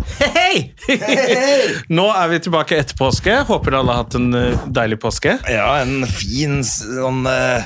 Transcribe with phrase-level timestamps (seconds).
[0.00, 0.72] Hei!
[1.92, 3.34] Nå er vi tilbake etter påske.
[3.46, 5.34] Håper alle har hatt en eh, deilig påske.
[5.52, 7.60] Ja, en fin sånn uh,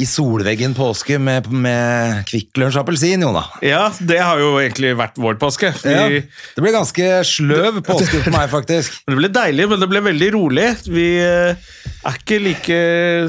[0.00, 3.44] i solveggen påske med, med Kvikk Lunsj appelsin, Jona.
[3.64, 5.70] Ja, det har jo egentlig vært vår påske.
[5.84, 6.08] Vi, Ja,
[6.56, 8.98] det ble ganske sløv påske for meg, faktisk.
[9.08, 10.66] Det ble deilig, men det ble veldig rolig.
[10.90, 11.70] Vi uh,
[12.04, 12.82] er ikke like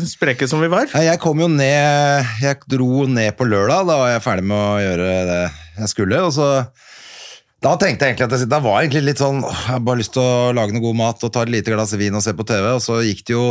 [0.09, 0.89] spreke som vi var.
[0.91, 4.59] Ja, Jeg kom jo ned Jeg dro ned på lørdag, da var jeg ferdig med
[4.59, 5.41] å gjøre det
[5.79, 6.21] jeg skulle.
[6.27, 6.49] Og så
[7.59, 9.99] da tenkte jeg egentlig at jeg, da var jeg egentlig litt sånn Jeg har bare
[9.99, 12.33] lyst til å lage noe god mat og ta et lite glass vin og se
[12.35, 12.67] på TV.
[12.71, 13.45] Og så gikk det jo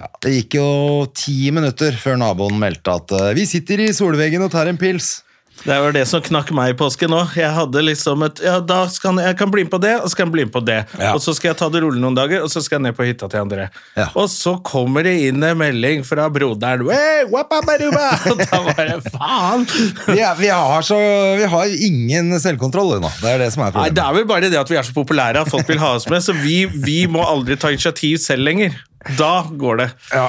[0.00, 0.68] ja, Det gikk jo
[1.12, 5.18] ti minutter før naboen meldte at eh, vi sitter i solveggen og tar en pils.
[5.64, 7.34] Det var det som knakk meg i påsken òg.
[7.36, 10.08] Jeg hadde liksom et Ja, da skal jeg, jeg kan bli med på det, og
[10.08, 10.78] så kan jeg bli med på det.
[10.96, 11.12] Ja.
[11.12, 13.06] Og så skal jeg ta det rolig noen dager, og så skal jeg ned på
[13.08, 13.68] hytta til André.
[13.98, 14.08] Ja.
[14.18, 16.86] Og så kommer det inn en melding fra broderen.
[16.88, 19.66] hey, wapabaruba!» Og da bare faen!
[20.06, 20.98] Vi, er, vi, har så,
[21.40, 23.10] vi har ingen selvkontroll nå.
[23.20, 23.98] Det er det som er Nei, problemet.
[23.98, 26.08] Det er vel bare det at vi er så populære at folk vil ha oss
[26.10, 28.78] med, så vi, vi må aldri ta initiativ selv lenger.
[29.18, 29.90] Da går det.
[30.12, 30.28] Ja.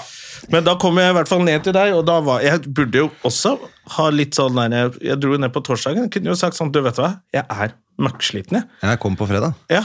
[0.50, 3.04] Men da kom jeg i hvert fall ned til deg, og da var Jeg burde
[3.04, 3.56] jo også
[3.98, 6.08] ha litt sånn der Jeg, jeg dro ned på torsdagen.
[6.08, 8.70] Jeg kunne jo sagt sånn Du, vet hva, jeg er møkksliten, jeg.
[8.82, 9.58] Jeg kom på fredag.
[9.70, 9.84] Ja.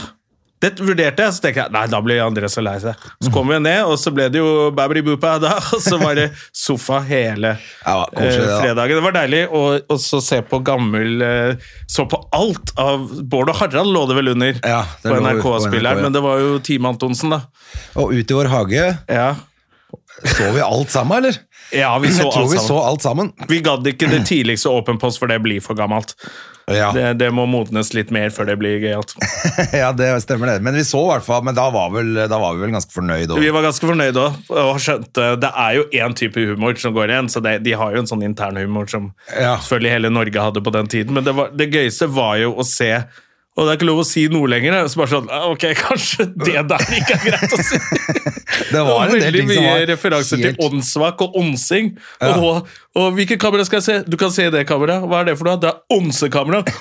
[0.57, 2.97] Det vurderte jeg, så tenker jeg nei, da blir André så lei seg.
[3.21, 6.17] Så kom vi ned, og så ble det jo babri bupa da, og så var
[6.17, 7.51] det sofa hele
[7.83, 8.97] Ja, eh, fredagen.
[8.97, 13.51] Det var deilig å og så se på gammel eh, Så på alt av Bård
[13.53, 16.07] og Harald lå det vel under Ja, det på NRK-spilleren, NRK, ja.
[16.07, 17.43] men det var jo Team Antonsen, da.
[18.01, 19.29] Og ut i vår hage Ja,
[20.23, 21.37] så vi alt sammen, eller?
[21.75, 22.67] ja vi så jeg tror alt vi sammen.
[22.67, 23.31] så alt sammen.
[23.49, 26.13] Vi gadd ikke det tidligste Åpen post, for det blir for gammelt.
[26.67, 29.13] Ja, Det, det må modnes litt mer før det blir gøyalt.
[29.81, 30.57] ja det stemmer det.
[30.65, 32.91] Men vi så i hvert fall, men da var, vel, da var vi vel ganske
[32.91, 33.31] fornøyd.
[33.39, 37.13] Vi var ganske fornøyde òg, og skjønte det er jo én type humor som går
[37.13, 37.29] igjen.
[37.31, 39.53] Så det, de har jo en sånn internhumor som Ja.
[39.61, 41.13] selvfølgelig hele Norge hadde på den tiden.
[41.15, 42.91] Men det, var, det gøyeste var jo å se
[43.57, 44.75] og det er ikke lov å si noe lenger.
[44.85, 47.79] Så bare sånn, ah, ok, Kanskje det der ikke er greit å si.
[48.67, 51.85] Det var en del veldig ting som mye var referanser helt- til åndssvak og åndsing.
[52.21, 52.31] Ja.
[52.41, 53.95] Og, og hvilket kamera skal jeg se?
[54.09, 55.05] Du kan se det kameraet.
[55.07, 55.59] Hva er det for noe?
[55.61, 56.63] Det er åndsekamera.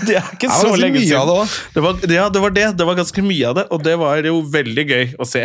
[0.00, 1.28] Det er ikke så lenge siden.
[1.28, 1.58] det.
[1.74, 2.66] Det var, ja, det var det.
[2.78, 5.44] Det var ganske mye av det, og det var jo veldig gøy å se.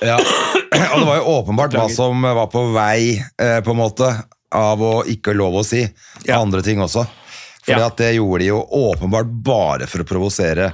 [0.00, 0.16] Ja.
[0.94, 4.06] Og det var jo åpenbart hva som var på vei, eh, på en måte,
[4.52, 5.84] av å ikke lov å si.
[6.26, 6.40] Ja.
[6.40, 7.06] Andre ting også.
[7.64, 7.90] Fordi Ja.
[7.96, 10.72] det gjorde de jo åpenbart bare for å provosere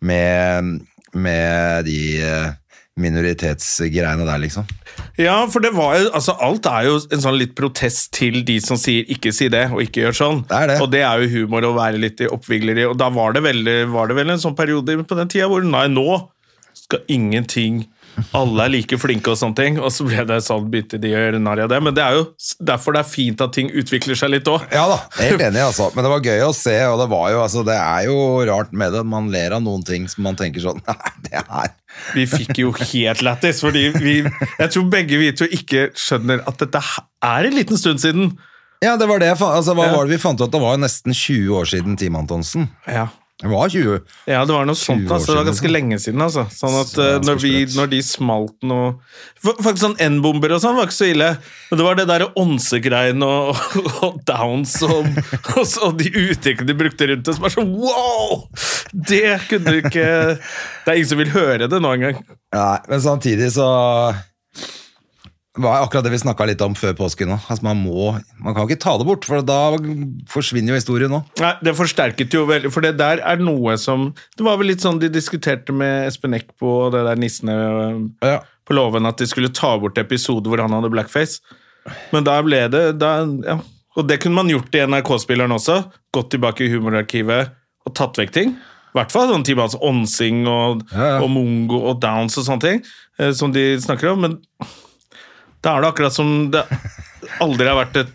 [0.00, 0.80] med,
[1.12, 2.52] med de eh,
[2.98, 4.66] minoritetsgreiene der, liksom.
[5.18, 8.58] Ja, for det var jo, altså alt er jo en sånn litt protest til de
[8.60, 10.40] som sier 'ikke si det' og 'ikke gjør sånn'.
[10.48, 10.80] Det er det.
[10.82, 12.88] Og det er jo humor å være litt oppvigleri.
[12.88, 15.62] Og da var det, veldig, var det vel en sånn periode på den tida hvor
[15.62, 16.28] nei, nå
[16.74, 17.86] skal ingenting
[18.36, 19.78] Alle er like flinke og sånne ting.
[19.80, 21.80] Og så ble det sånn, begynte de å gjøre narr av det.
[21.84, 22.24] Men det er jo
[22.70, 24.66] derfor det er fint at ting utvikler seg litt òg.
[24.74, 25.90] Ja da, helt enig, altså.
[25.94, 28.18] Men det var gøy å se, og det var jo, altså, det er jo
[28.50, 29.04] rart med det.
[29.08, 31.72] Man ler av noen ting som man tenker sånn Nei, det er
[32.16, 36.60] Vi fikk jo helt lættis, fordi vi Jeg tror begge vi to ikke skjønner at
[36.60, 38.32] dette er en liten stund siden.
[38.84, 39.30] Ja, det var det.
[39.34, 40.50] Altså, hva var det vi fant ut?
[40.52, 42.68] Det var jo nesten 20 år siden Team Antonsen.
[42.86, 43.08] Ja.
[43.38, 44.00] Det var 20.
[44.26, 45.04] Ja, det var noe sånt.
[45.14, 45.74] Altså, det var ganske liksom.
[45.76, 46.22] lenge siden.
[46.24, 46.42] Altså.
[46.50, 48.88] Sånn at Så eh, når, vi, når de smalt noe
[49.44, 51.28] Faktisk sånn N-bomber og sånn var ikke så ille.
[51.68, 53.60] Men det var det der ånsegreiene og,
[54.08, 55.06] og downs og,
[55.54, 58.42] og, så- og de uttrykkene de brukte rundt det, som var sånn wow!
[58.90, 62.18] Det kunne du ikke Det er ingen som vil høre det nå engang.
[62.58, 63.68] Nei, men samtidig så
[65.62, 67.36] var akkurat det vi snakka litt om før påske nå.
[67.50, 68.12] Altså, man, må,
[68.44, 69.58] man kan ikke ta det bort, for da
[70.30, 71.20] forsvinner jo historien nå.
[71.42, 74.84] Nei, Det forsterket jo veldig, for det der er noe som Det var vel litt
[74.84, 77.56] sånn de diskuterte med Espen Eckbo og det der nissene
[78.24, 78.38] Ja.
[78.68, 81.40] på låven, at de skulle ta bort episoder hvor han hadde blackface.
[82.12, 83.12] Men da ble det da,
[83.46, 83.58] ja.
[83.98, 85.80] Og det kunne man gjort i NRK-spilleren også.
[86.14, 87.48] Gått tilbake i humorarkivet
[87.88, 88.52] og tatt vekk ting.
[88.88, 91.16] I hvert fall sånn type altså Onsing og, Ja, ja.
[91.24, 92.78] og mongo og downs og sånne ting
[93.18, 94.22] eh, som de snakker om.
[94.24, 94.38] Men
[95.68, 96.64] da er det akkurat som det
[97.44, 98.12] aldri har vært et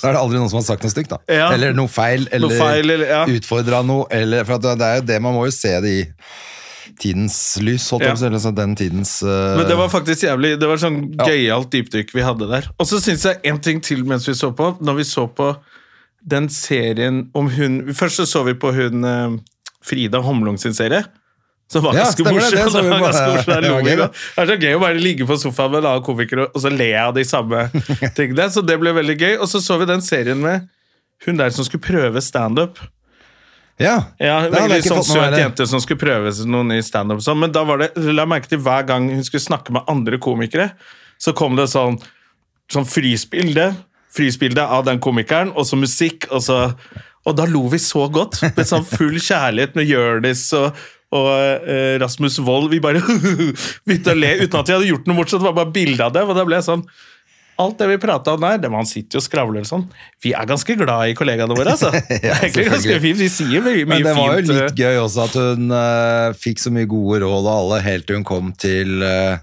[0.00, 1.18] Da er det aldri noen som har sagt noe stygt, da.
[1.28, 1.50] Ja.
[1.52, 3.22] Eller noe feil, eller, Noe feil, eller- ja.
[3.36, 4.06] utfordra noe.
[4.14, 6.04] Eller, for det, det er jo det, man må jo se det i
[7.02, 8.14] tidens lys, holdt jeg Ja.
[8.16, 9.56] på å si, den tidens uh...
[9.58, 12.70] Men det var faktisk jævlig Det var sånn gøyalt dypdykk vi hadde der.
[12.80, 14.70] Og så syns jeg en ting til mens vi så på.
[14.80, 15.50] Når vi så på
[16.26, 19.36] den serien om hun Først så så vi på hun eh,
[19.86, 21.04] Frida Homlung sin serie.
[21.72, 22.58] Som var ganske ja, det, morsom.
[22.58, 23.96] det så Det var ganske der Ja, gøy.
[23.96, 26.70] Det er så gøy å bare ligge på sofaen med en annen komiker og så
[26.70, 27.64] le av de samme
[28.18, 28.46] tingene.
[28.54, 29.32] Så det ble veldig gøy.
[29.40, 30.68] Og så så vi den serien med
[31.26, 32.78] hun der som skulle prøve standup.
[33.82, 37.20] Ja, Ja, veldig sånn søt jente som skulle prøve noen i standup.
[37.24, 40.16] sånn, Men da var det, la merke til hver gang hun skulle snakke med andre
[40.22, 40.70] komikere,
[41.20, 41.98] så kom det sånn,
[42.72, 43.66] sånn frysbilde,
[44.16, 46.60] frysbilde av den komikeren, og så musikk, og så
[47.26, 50.76] Og da lo vi så godt, med sånn full kjærlighet med Jonis og
[51.14, 51.26] og
[51.70, 53.02] eh, Rasmus Wold, vi bare
[53.86, 55.42] begynte å le uten at vi hadde gjort noe morsomt.
[55.42, 56.24] Det var bare bilde av det.
[56.26, 56.88] Og da ble jeg sånn
[57.56, 59.86] Alt det vi prata om der, det man sitter jo og skravler og sånn.
[60.20, 61.88] Vi er ganske glad i kollegaene våre, altså.
[62.10, 63.16] Det er ganske fint.
[63.16, 64.52] Vi sier mye, mye Men det var jo fint.
[64.52, 68.04] eh, litt gøy også at hun uh, fikk så mye gode råd av alle, helt
[68.10, 69.40] til hun kom til uh,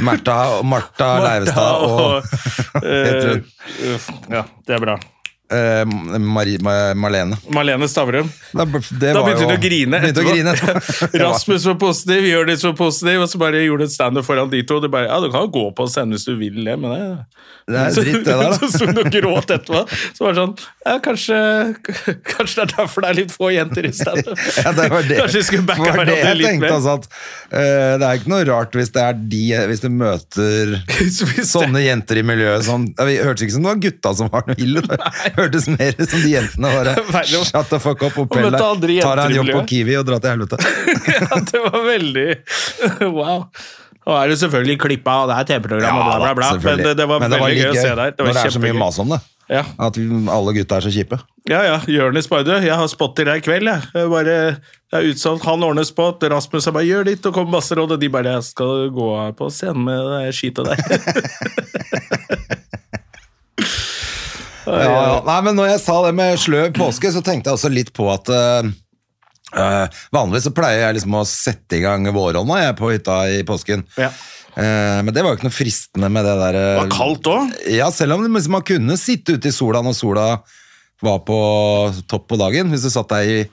[0.00, 0.38] Martha,
[0.72, 4.96] Martha Leivestad og og uh, Ja, det er bra.
[6.20, 7.36] Marie, Ma- Marlene.
[7.50, 8.28] Marlene Stavrum.
[8.54, 10.00] Da, det Da begynte hun å grine.
[10.10, 10.54] Å grine.
[11.12, 14.62] Det Rasmus var positiv, Jonis var positiv, og så bare gjorde et standup foran de
[14.66, 14.78] to.
[14.78, 16.94] Og Det bare, ja, Du kan jo gå på scenen hvis du vil det, men
[16.94, 17.00] det
[17.70, 18.54] Det er dritt, det der.
[18.60, 19.82] Så sto hun og gråt etterpå.
[20.16, 20.54] Så var det sånn
[20.90, 21.36] ja, kanskje,
[22.24, 24.38] kanskje det er derfor det er litt få jenter i standup.
[24.64, 26.66] Ja, det var det, Kanskje vi skulle backa det hverandre litt tenkte.
[26.66, 26.76] mer.
[26.78, 27.06] Altså at,
[27.52, 31.82] uh, det er ikke noe rart hvis det er de Hvis du møter det- sånne
[31.84, 34.82] jenter i miljøet som Vi hørtes ikke som det var gutta som var den ille.
[35.40, 38.56] Det hørtes mer ut som de jentene bare Shut the fuck up deg.
[38.60, 39.62] Tar deg en jobb på.
[39.72, 40.58] Kiwi og drar til helvete.
[41.16, 42.28] ja, det var veldig
[43.18, 43.46] Wow.
[44.08, 46.48] Og er det selvfølgelig klippa, og det er TV-program, og bla, bla, bla.
[46.64, 48.14] Men det, det var Men veldig litt gøy å se der.
[48.16, 49.20] Det når det er så mye mas om det.
[49.50, 49.64] Ja.
[49.82, 51.18] At alle gutta er så kjipe.
[51.50, 51.76] Ja, ja.
[51.90, 53.90] Jonis bare jeg har spot til deg i kveld, jeg.
[53.98, 54.36] jeg bare,
[54.90, 55.46] det er utsolgt.
[55.48, 56.22] Han ordner spot.
[56.32, 59.10] Rasmus er bare gjør ditt, og kommer masse råd, og de bare jeg skal gå
[59.38, 62.56] på scenen med det skitet der.
[64.70, 65.16] Ja, ja.
[65.26, 68.06] Nei, men når jeg sa det med sløv påske, så tenkte jeg også litt på
[68.12, 68.68] at uh,
[70.14, 73.82] Vanligvis så pleier jeg liksom å sette i gang våronna jeg på hytta i påsken.
[73.98, 74.12] Ja.
[74.58, 77.52] Eh, men det var jo ikke noe fristende med det der Det var kaldt òg.
[77.70, 80.26] Ja, selv om liksom man kunne sitte ute i sola når sola
[81.00, 81.38] var på
[82.10, 83.44] topp på dagen, hvis du satt deg i,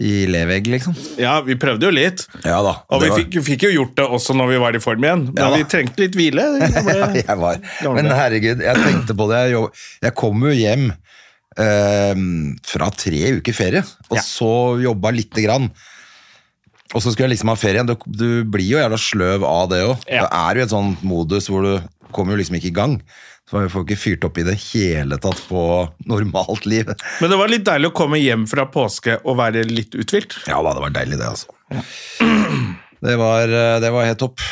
[0.00, 0.94] i levegg, liksom.
[1.18, 2.22] Ja, vi prøvde jo litt.
[2.44, 2.76] Ja da.
[2.94, 5.24] Og vi var- fikk, fikk jo gjort det også når vi var i form igjen,
[5.32, 6.44] men Ja vi trengte litt hvile.
[7.26, 7.58] Jeg var.
[7.96, 9.40] Men herregud, jeg tenkte på det.
[9.48, 10.88] Jeg, jobb- jeg kom jo hjem
[11.58, 12.14] eh,
[12.66, 14.22] fra tre uker ferie, og Ja.
[14.22, 14.52] så
[14.82, 15.70] jobba lite grann.
[16.94, 17.82] Og så skulle jeg liksom ha ferie.
[17.84, 19.96] Du, du blir jo jævla sløv av det òg.
[20.08, 20.22] Ja.
[20.24, 21.74] Det er jo et sånn modus hvor du
[22.14, 22.94] kommer jo liksom ikke i gang.
[23.48, 25.60] Så jeg får ikke fyrt opp i det hele tatt på
[26.10, 26.90] normalt liv.
[27.22, 30.36] Men det var litt deilig å komme hjem fra påske og være litt uthvilt.
[30.50, 31.48] Ja da, det var deilig det, altså.
[32.98, 34.42] Det var, eh, det var helt topp.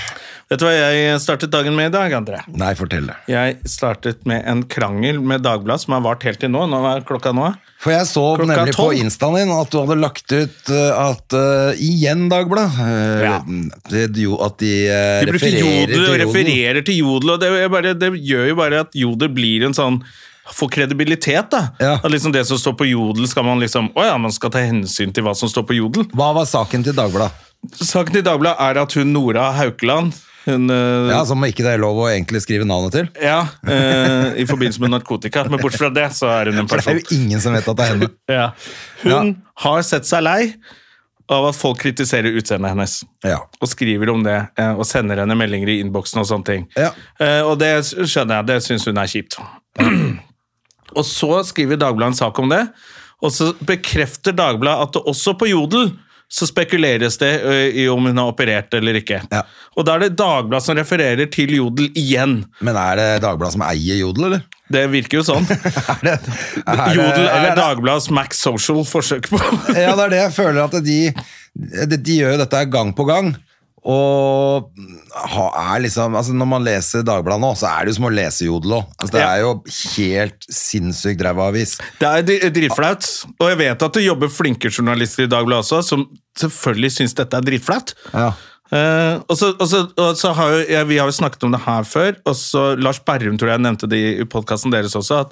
[0.47, 2.39] Vet du hva jeg startet dagen med i dag, André?
[2.55, 3.17] Nei, fortell det.
[3.27, 6.61] Jeg startet med en krangel med Dagbladet som har vart helt til nå.
[6.71, 7.49] Nå er klokka nå.
[7.83, 11.35] For jeg så Klokka nemlig på instaen din at du hadde lagt ut uh, at
[11.35, 13.41] uh, igjen, Dagblad uh, Ja.
[13.91, 16.23] det, jo, At de, uh, De refererer jodel til jodel.
[16.23, 19.99] refererer til jodel, og det, bare, det gjør jo bare at jodel blir en sånn
[20.55, 21.65] får kredibilitet, da.
[21.83, 21.97] Ja.
[21.99, 24.63] At liksom Det som står på jodel, skal man liksom Å ja, man skal ta
[24.63, 26.07] hensyn til hva som står på jodel.
[26.15, 27.35] Hva var saken til Dagbladet?
[27.83, 30.15] Saken til Dagbladet er at hun Nora Haukeland
[30.47, 33.09] hun, uh, Ja, Som ikke det er lov å egentlig skrive navnet til?
[33.23, 35.45] ja, uh, I forbindelse med narkotika.
[35.51, 36.97] Men bortsett fra det, så er hun en For det person.
[36.97, 38.11] er jo ingen som vet at det er henne.
[38.33, 38.49] Ja.
[39.05, 39.33] Hun
[39.67, 40.41] har sett seg lei
[41.27, 42.93] av at folk kritiserer utseendet hennes.
[43.27, 43.41] Ja.
[43.59, 46.67] Og skriver om det, eh, og sender henne meldinger i innboksen og sånne ting.
[46.79, 46.93] Ja.
[47.19, 49.35] Uh, Og det skjønner jeg, det syns hun er kjipt.
[50.97, 52.63] og så skriver Dagbladet en sak om det,
[53.25, 55.91] og så bekrefter Dagbladet at det også på Jodel
[56.29, 57.31] så spekuleres det
[57.79, 59.21] i om hun har operert eller ikke.
[59.31, 59.45] Ja.
[59.79, 62.41] Og da er det Dagbladet som refererer til Jodel igjen.
[62.67, 64.45] Men er det Dagbladet som eier Jodel, eller?
[64.73, 65.47] Det virker jo sånn.
[65.97, 66.17] Er det,
[66.67, 69.39] er det, Jodel er, er Dagbladets Max Social forsøk på
[69.71, 70.97] Ja, det er det jeg føler at de,
[71.55, 73.31] de, de gjør jo dette gang på gang.
[73.87, 74.73] Og
[75.47, 78.49] er liksom, altså når man leser Dagbladet nå, så er det jo som å lese
[78.49, 78.89] Jodel òg.
[78.99, 79.29] Altså, det Ja.
[79.31, 79.53] er jo
[79.95, 81.77] helt sinnssykt ræva avis.
[82.01, 83.07] Det er dritflaut.
[83.39, 86.07] Og jeg vet at det jobber flinke journalister i Dagbladet også, som
[86.39, 87.95] selvfølgelig syns dette er dritflaut.
[88.13, 88.33] Ja.
[88.67, 91.53] Uh, og så, og så, og så har jo, ja, Vi har jo snakket om
[91.55, 95.21] det her før, og så Lars Berrum tror jeg nevnte det i podkasten deres også.
[95.23, 95.31] at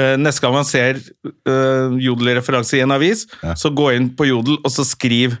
[0.00, 3.26] uh, Neste gang man ser uh, Jodel-referanse i en avis,
[3.60, 5.36] så gå inn på Jodel og så skriv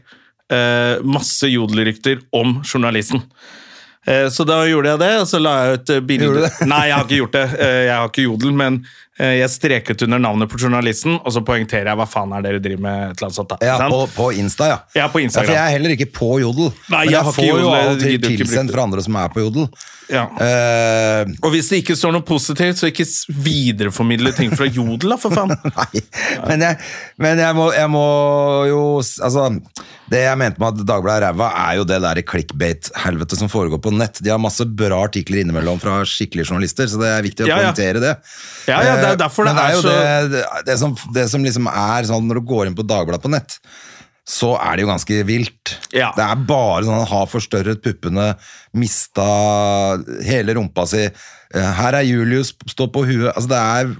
[0.50, 3.22] eh, masse Jodel-rykter om journalisten.
[4.06, 6.50] Eh, Så da gjorde jeg det, og så la jeg ut eh, bilde?
[6.66, 7.46] Nei, jeg har ikke gjort det.
[7.60, 8.80] Eh, Jeg har ikke Jodel, men
[9.40, 12.82] jeg streket under navnet på journalisten, og så poengterer jeg hva faen er dere driver
[12.86, 12.98] med.
[13.10, 13.60] et eller annet sånt da.
[13.66, 14.78] Ja, på, på Insta, ja.
[14.96, 15.46] Ja, på Instagram.
[15.50, 16.70] for jeg er heller ikke på Jodel.
[16.88, 19.68] Nei, men jeg jeg, får jo ikke tilsendt fra andre som er på Jodel.
[20.10, 20.24] Ja.
[20.34, 23.06] Uh, Og hvis det ikke står noe positivt, så ikke
[23.46, 25.52] videreformidle ting fra Jodel, da, for faen.
[25.76, 26.02] Nei,
[26.48, 26.80] men jeg,
[27.22, 28.04] men jeg, må, jeg må
[28.70, 29.44] jo Altså,
[30.10, 33.78] det jeg mente med at Dagbladet er ræva, er jo det der clickbait-helvete som foregår
[33.84, 34.18] på nett.
[34.24, 37.60] De har masse bra artikler innimellom fra skikkelige journalister, så det er viktig å Ja,
[37.60, 37.70] ja.
[37.70, 38.14] poengtere det.
[38.66, 41.44] Ja, ja, det er derfor det det er er, så- det, det, som, det som
[41.44, 43.58] liksom er sånn når du går inn på Dagbladet på nett,
[44.30, 45.72] så er det jo ganske vilt.
[45.96, 46.12] Ja.
[46.14, 48.28] Det er bare sånn ha forstørret puppene,
[48.78, 49.26] mista
[50.26, 51.04] hele rumpa si.
[51.54, 53.32] eh, Her er Julius, stå på huet.
[53.34, 53.94] Altså, det er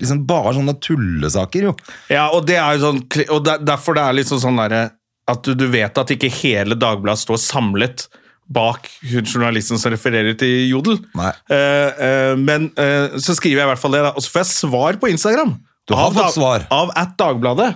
[0.00, 1.74] liksom bare sånne tullesaker, jo.
[2.12, 4.80] Ja, og det er jo sånn Og der, derfor det er liksom sånn derre
[5.30, 8.08] At du, du vet at ikke hele Dagbladet står samlet
[8.48, 10.98] bak journalisten som refererer til Jodel.
[11.18, 14.14] Eh, eh, men eh, så skriver jeg i hvert fall det, da.
[14.16, 15.54] Og så får jeg svar på Instagram.
[15.88, 16.66] Du har Av fått svar.
[16.74, 17.70] Av at Dagbladet.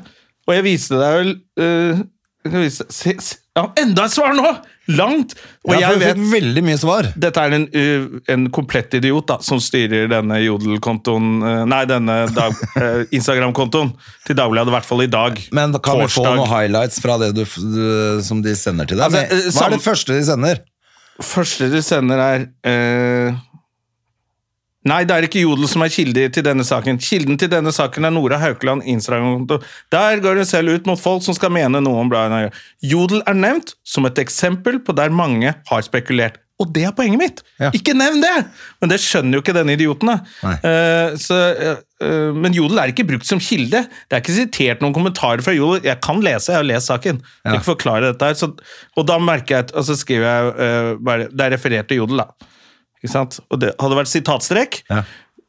[0.48, 2.02] Og jeg viste deg vel eh,
[2.42, 4.50] jeg kan vise, se, se, ja, Enda et svar nå!
[4.90, 5.34] Langt!
[5.62, 7.06] Og Ja, jeg vet veldig mye svar.
[7.14, 7.66] dette er en,
[8.34, 13.92] en komplett idiot da, som styrer denne Jodel-kontoen uh, Nei, denne uh, Instagram-kontoen
[14.26, 15.38] til Dagbladet, i hvert fall i dag.
[15.54, 17.86] Men kan vi få noen highlights fra det du, du,
[18.26, 19.06] som de sender til deg?
[19.06, 20.62] Altså, eh, Hva er det første de sender?
[21.22, 23.40] Første de sender, er uh,
[24.88, 26.96] Nei, det er ikke Jodel som er kilde til denne saken.
[26.98, 29.60] Kilden til denne saken er Nora Haukeland Instagram-konto.
[29.94, 32.50] Der går hun selv ut mot folk som skal mene noe om bladet.
[32.82, 36.40] Jodel er nevnt som et eksempel på der mange har spekulert.
[36.60, 37.40] Og det er poenget mitt!
[37.58, 37.70] Ja.
[37.74, 38.34] Ikke nevn det!
[38.82, 40.10] Men det skjønner jo ikke denne idioten.
[40.12, 40.18] da.
[40.44, 40.52] Nei.
[40.68, 41.38] Eh, så,
[42.02, 43.80] uh, men Jodel er ikke brukt som kilde.
[44.06, 45.82] Det er ikke sitert noen kommentarer fra Jodel.
[45.88, 47.18] Jeg kan lese, jeg har lest saken.
[47.42, 48.38] Jeg kan forklare dette her.
[48.38, 48.50] Så,
[48.98, 52.02] og da merker jeg, at- og så skriver jeg eh, bare Det er referert til
[52.02, 52.50] Jodel, da.
[53.02, 53.40] Ikke sant?
[53.50, 54.82] Og det hadde vært sitatstrek.
[54.90, 55.02] Ja.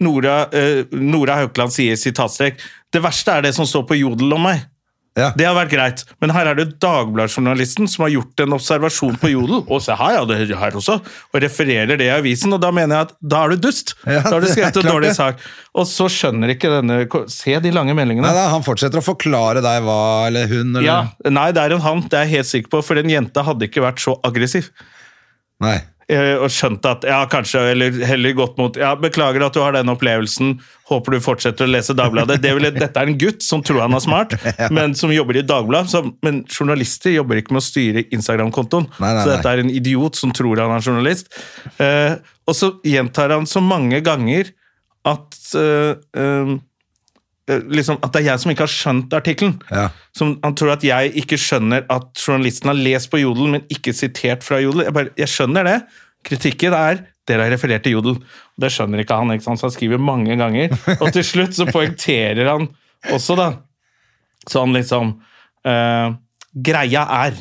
[0.04, 2.62] Nora, eh, Nora Haukeland sier sitatstrek.
[2.92, 4.66] Det verste er det som står på Jodel om meg.
[5.14, 5.28] Ja.
[5.38, 9.30] Det har vært greit, men her er det Dagbladet-journalisten som har gjort en observasjon på
[9.30, 12.64] Jodel, og se her, ja, det er her også, og refererer det i avisen, og
[12.64, 13.94] da mener jeg at da er du dust.
[14.08, 15.44] Ja, da har du skrevet en dårlig sak.
[15.78, 16.98] Og så skjønner ikke denne
[17.30, 18.26] Se de lange meldingene.
[18.26, 20.00] Nei, nei, han fortsetter å forklare deg hva,
[20.32, 20.98] eller hun, eller Ja,
[21.30, 23.70] nei, det er en han, det er jeg helt sikker på, for den jenta hadde
[23.70, 24.72] ikke vært så aggressiv.
[25.62, 25.78] Nei.
[26.12, 29.76] Eh, Og skjønt at ja, kanskje, eller heller gått mot ja, Beklager at du har
[29.76, 30.58] den opplevelsen,
[30.90, 32.42] håper du fortsetter å lese Dagbladet.
[32.44, 34.36] Det vil, dette er en gutt som tror han er smart,
[34.76, 36.12] men som jobber i Dagbladet.
[36.26, 40.60] Men journalister jobber ikke med å styre Instagram-kontoen, så dette er en idiot som tror
[40.64, 41.32] han er journalist.
[41.80, 44.52] Eh, og så gjentar han så mange ganger
[45.08, 46.54] at eh, eh,
[47.48, 49.56] liksom, at det er jeg som ikke har skjønt artikkelen.
[49.72, 49.88] Ja.
[50.20, 54.46] Han tror at jeg ikke skjønner at journalisten har lest på Jodel, men ikke sitert
[54.46, 54.86] fra Jodel.
[54.88, 55.80] Jeg, bare, jeg skjønner det.
[56.24, 58.18] Kritikken er dere har referert til Jodel.
[58.60, 59.62] Det skjønner ikke han, ikke sant?
[59.62, 60.74] så han skriver mange ganger.
[61.00, 62.68] Og til slutt så poengterer han
[63.12, 63.48] også, da,
[64.52, 65.16] sånn liksom
[65.68, 66.16] uh,
[66.54, 67.40] Greia er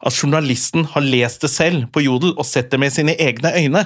[0.00, 3.84] at journalisten har lest det selv på Jodel og sett det med sine egne øyne.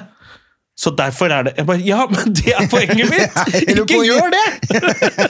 [0.75, 3.37] Så derfor er det jeg bare, Ja, men det er poenget mitt!
[3.71, 4.47] Ikke gjør det!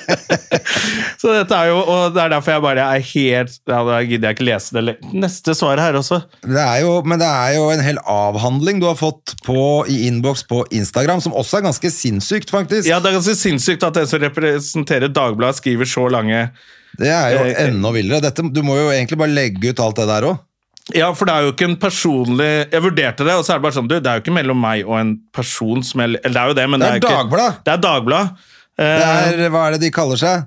[1.22, 4.32] Så dette er jo, og det er derfor jeg bare er helt Ja, da gidder
[4.32, 4.96] jeg ikke lese det.
[5.14, 6.20] Neste svar her også.
[6.42, 9.60] Det er jo, men det er jo en hel avhandling du har fått på,
[9.92, 12.90] i innboks på Instagram, som også er ganske sinnssykt, faktisk.
[12.90, 16.48] Ja, Det er ganske sinnssykt at den som representerer Dagbladet, skriver så lange
[16.98, 17.62] Det er jo eh.
[17.68, 18.24] enda villere.
[18.26, 20.42] Dette, du må jo egentlig bare legge ut alt det der òg.
[20.94, 23.64] Ja, for det er jo ikke en personlig Jeg vurderte det, og så er det
[23.66, 26.36] bare sånn Du, det er jo ikke mellom meg og en person som jeg Eller
[26.36, 27.64] det er jo det, men Det det er er, ikke Dagbladet.
[27.66, 28.30] Det er Dagbladet.
[28.78, 30.46] Det Eh, er, hva er det de kaller seg?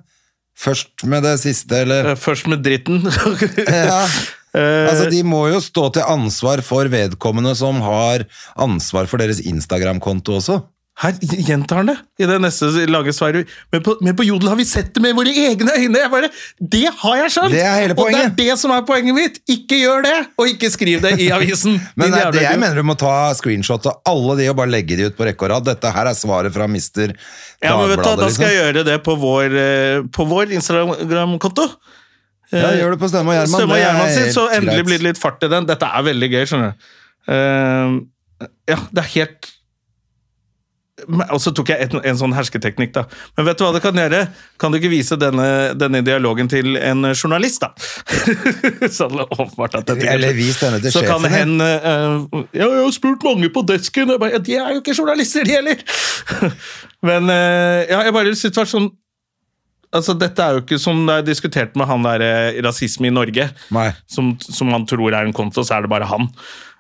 [0.59, 3.01] Først med det siste, eller eh, først med dritten.
[3.67, 4.03] ja.
[4.55, 8.27] Eh, Altså, De må jo stå til ansvar for vedkommende som har
[8.61, 10.59] ansvar for deres Instagram-konto også.
[10.99, 13.47] Her gjentar han det i det neste lange svaret.
[13.71, 16.01] Men på, men på Jodel har vi sett det med våre egne øyne!
[16.03, 17.55] Jeg bare, det har jeg skjønt!
[17.55, 19.37] Det er hele Og det er det som er poenget mitt!
[19.47, 20.17] Ikke gjør det!
[20.43, 21.77] Og ikke skriv det i avisen!
[21.95, 24.99] Men det, det jeg mener du må ta screenshot av alle de og bare legge
[24.99, 25.69] de ut på rekke og rad.
[25.69, 28.65] Dette her er svaret fra Mister ja, men vet du, Da skal jeg Liksom.
[28.65, 31.69] gjøre det på vår, eh, på vår Instagram-konto.
[32.55, 33.55] Ja, gjør det på Stømme og Gjerman.
[33.55, 34.89] Stømme og er Gjerman sin, så endelig greit.
[34.91, 35.67] blir det litt fart i den.
[35.69, 36.91] Dette er veldig gøy, skjønner du.
[37.29, 39.51] Uh, ja, det er helt
[41.07, 43.05] Og så tok jeg en, en sånn hersketeknikk, da.
[43.39, 44.23] Men vet du hva det kan gjøre?
[44.61, 45.47] Kan du ikke vise denne,
[45.79, 47.71] denne dialogen til en journalist, da?
[48.97, 52.47] så det åpenbart at dette Eller vis denne til Så kan Så kan hen uh,
[52.57, 54.15] jeg har spurt mange på desken.
[54.15, 55.85] Jeg bare, de er jo ikke journalister, de heller!
[57.09, 58.91] Men uh, ja, jeg bare synes det var sånn
[59.89, 63.13] Altså, Dette er jo ikke som det er diskutert med han der eh, rasisme i
[63.15, 63.47] Norge
[64.05, 66.29] som, som man tror er en konto, så er det bare han.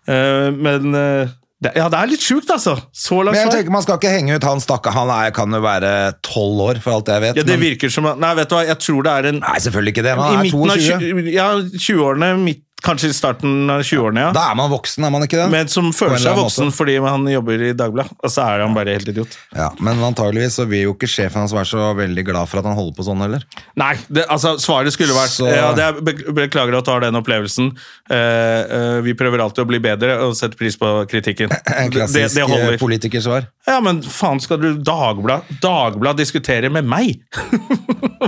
[0.08, 2.76] Uh, men eh, Det, ja, det er litt sjukt, altså.
[2.94, 4.94] Så langt Men jeg tenker Man skal ikke henge ut han stakkar.
[4.94, 5.90] Han er, kan jo være
[6.22, 7.40] tolv år, for alt jeg vet.
[7.40, 9.56] Ja, det men- virker som Nei, vet du hva, jeg tror det er en Nei,
[9.66, 10.12] selvfølgelig ikke det.
[10.14, 14.32] I Man er midten av ja, 20-årene, midt- kanskje i starten av 20-årene, ja.
[14.36, 15.48] Da er man voksen, er man ikke det?
[15.52, 18.14] Men som føler seg voksen fordi han jobber i Dagbladet.
[18.24, 19.34] Og så er han bare helt idiot.
[19.56, 22.68] Ja, Men antageligvis så vil jo ikke sjefen hans være så veldig glad for at
[22.70, 23.44] han holder på sånn heller.
[23.80, 27.18] Nei, det, altså svaret skulle vært Så- ja, det er, Beklager at du har den
[27.18, 27.72] opplevelsen.
[28.10, 31.50] Eh, eh, vi prøver alltid å bli bedre og setter pris på kritikken.
[31.78, 32.72] En klassisk det holder.
[32.74, 33.46] eh, politikersvar.
[33.68, 37.18] Ja, men faen skal du Dagblad Dagblad diskutere med meg?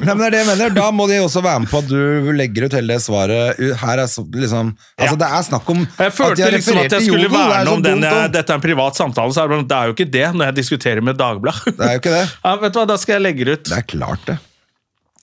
[0.01, 0.75] Nei, men det er det jeg mener.
[0.77, 3.59] Da må de også være med på at du legger ut hele det svaret.
[3.81, 7.07] Her er så, liksom Altså, det er snakk om Jeg følte at liksom at jeg
[7.07, 8.31] skulle Jodel, er verne om den jeg.
[8.35, 11.05] Dette er en privat samtale, så det, det er jo ikke det når jeg diskuterer
[11.05, 11.77] med Dagbladet.
[11.79, 12.25] Det er jo ikke det.
[12.45, 13.69] Ja, vet du hva, Da skal jeg legge det ut.
[13.71, 14.39] Det er klart, det.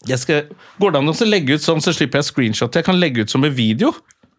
[0.08, 0.46] Jeg skal,
[0.80, 2.76] går det an å legge ut sånn, så slipper jeg screenshot?
[2.78, 3.92] Jeg kan legge ut som en video.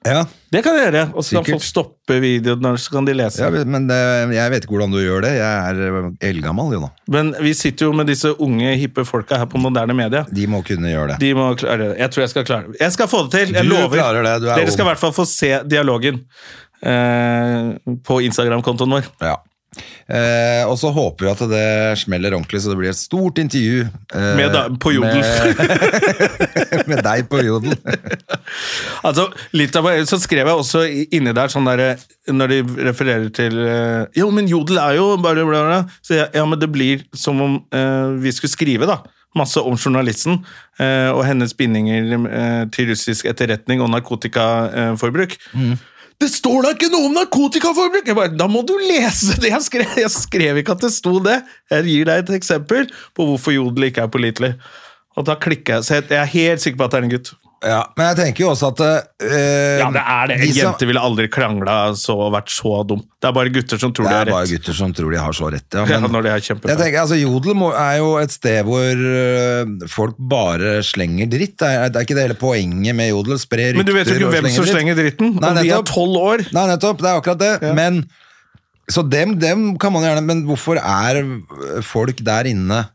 [0.07, 1.01] Ja, Det kan de gjøre.
[1.19, 3.43] Og så kan folk stoppe videoen, så kan de lese.
[3.43, 3.97] ja men det,
[4.37, 5.33] jeg vet ikke hvordan du gjør det.
[5.37, 6.91] Jeg er eldgammel, jo da.
[7.13, 10.25] Men vi sitter jo med disse unge, hippe folka her på moderne media.
[10.31, 11.19] De må kunne gjøre det.
[11.27, 11.99] De må klare det.
[11.99, 12.81] Jeg tror jeg skal klare det.
[12.81, 13.55] Jeg skal få det til.
[13.59, 13.99] Jeg Du lover.
[14.23, 16.23] det, er Dere skal i hvert fall få se dialogen
[16.83, 17.75] eh,
[18.07, 19.11] på Instagram-kontoen vår.
[19.21, 19.37] Ja.
[20.09, 21.65] Eh, og så håper vi at det
[22.01, 23.83] smeller ordentlig, så det blir et stort intervju.
[24.17, 25.21] eh, Med deg på Jodel.
[25.21, 27.77] Med, med deg på Jodel.
[29.05, 30.81] Altså, litt av, så skrev jeg også
[31.15, 32.01] inni der sånn der,
[32.33, 32.57] Når de
[32.89, 35.79] refererer til eh, Jo, men Jodel er jo bare bla, bla.
[36.03, 38.99] Så ja, ja, men det blir som om eh, vi skulle skrive, da.
[39.37, 40.41] Masse om journalisten
[40.81, 45.37] eh, og hennes bindinger eh, til russisk etterretning og narkotikaforbruk.
[46.19, 48.09] Det står da ikke noe om narkotikaforbruk!
[48.11, 49.93] Jeg bare, da må du lese det jeg skrev!
[50.03, 51.37] Jeg skrev ikke at det sto det.
[51.71, 54.51] Jeg gir deg et eksempel på hvorfor Jodel ikke er pålitelig.
[55.19, 57.15] Og da klikker jeg, så jeg jeg er helt sikker på at det er en
[57.15, 57.31] gutt.
[57.65, 60.37] Ja, men jeg tenker jo også at eh, Ja, det er det.
[60.39, 63.01] de En som- jente ville aldri krangla og vært så dum.
[63.19, 65.19] Det er bare gutter som tror Det de er har bare gutter som tror de
[65.19, 65.85] har så rett, ja.
[65.91, 70.15] Ja, når de er jeg tenker, altså, Jodel er jo et sted hvor øh, folk
[70.19, 71.57] bare slenger dritt.
[71.59, 73.39] Det er, det er ikke det hele poenget med Jodel.
[73.43, 74.75] Spre rykter Men du vet jo ikke hvem som dritt.
[74.77, 75.35] slenger dritten.
[75.41, 76.47] Nei, Om de er tolv år.
[76.55, 77.03] Nei, nettopp.
[77.03, 77.75] Det er akkurat det.
[77.75, 78.05] Men
[78.89, 81.19] Så dem, dem kan man gjerne Men hvorfor er
[81.85, 82.87] folk der inne?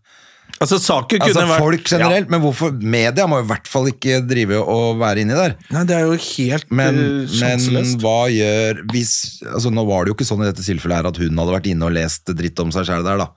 [0.63, 4.22] Altså, saken kunne Altså vært folk generelt, men hvorfor Media må i hvert fall ikke
[4.27, 5.58] drive og være inni der.
[5.74, 9.13] Nei, det er jo helt Men, eh, men hva gjør hvis
[9.49, 11.69] altså Nå var det jo ikke sånn i dette tilfellet her at hun hadde vært
[11.71, 13.30] inne og lest dritt om seg sjæl der, da.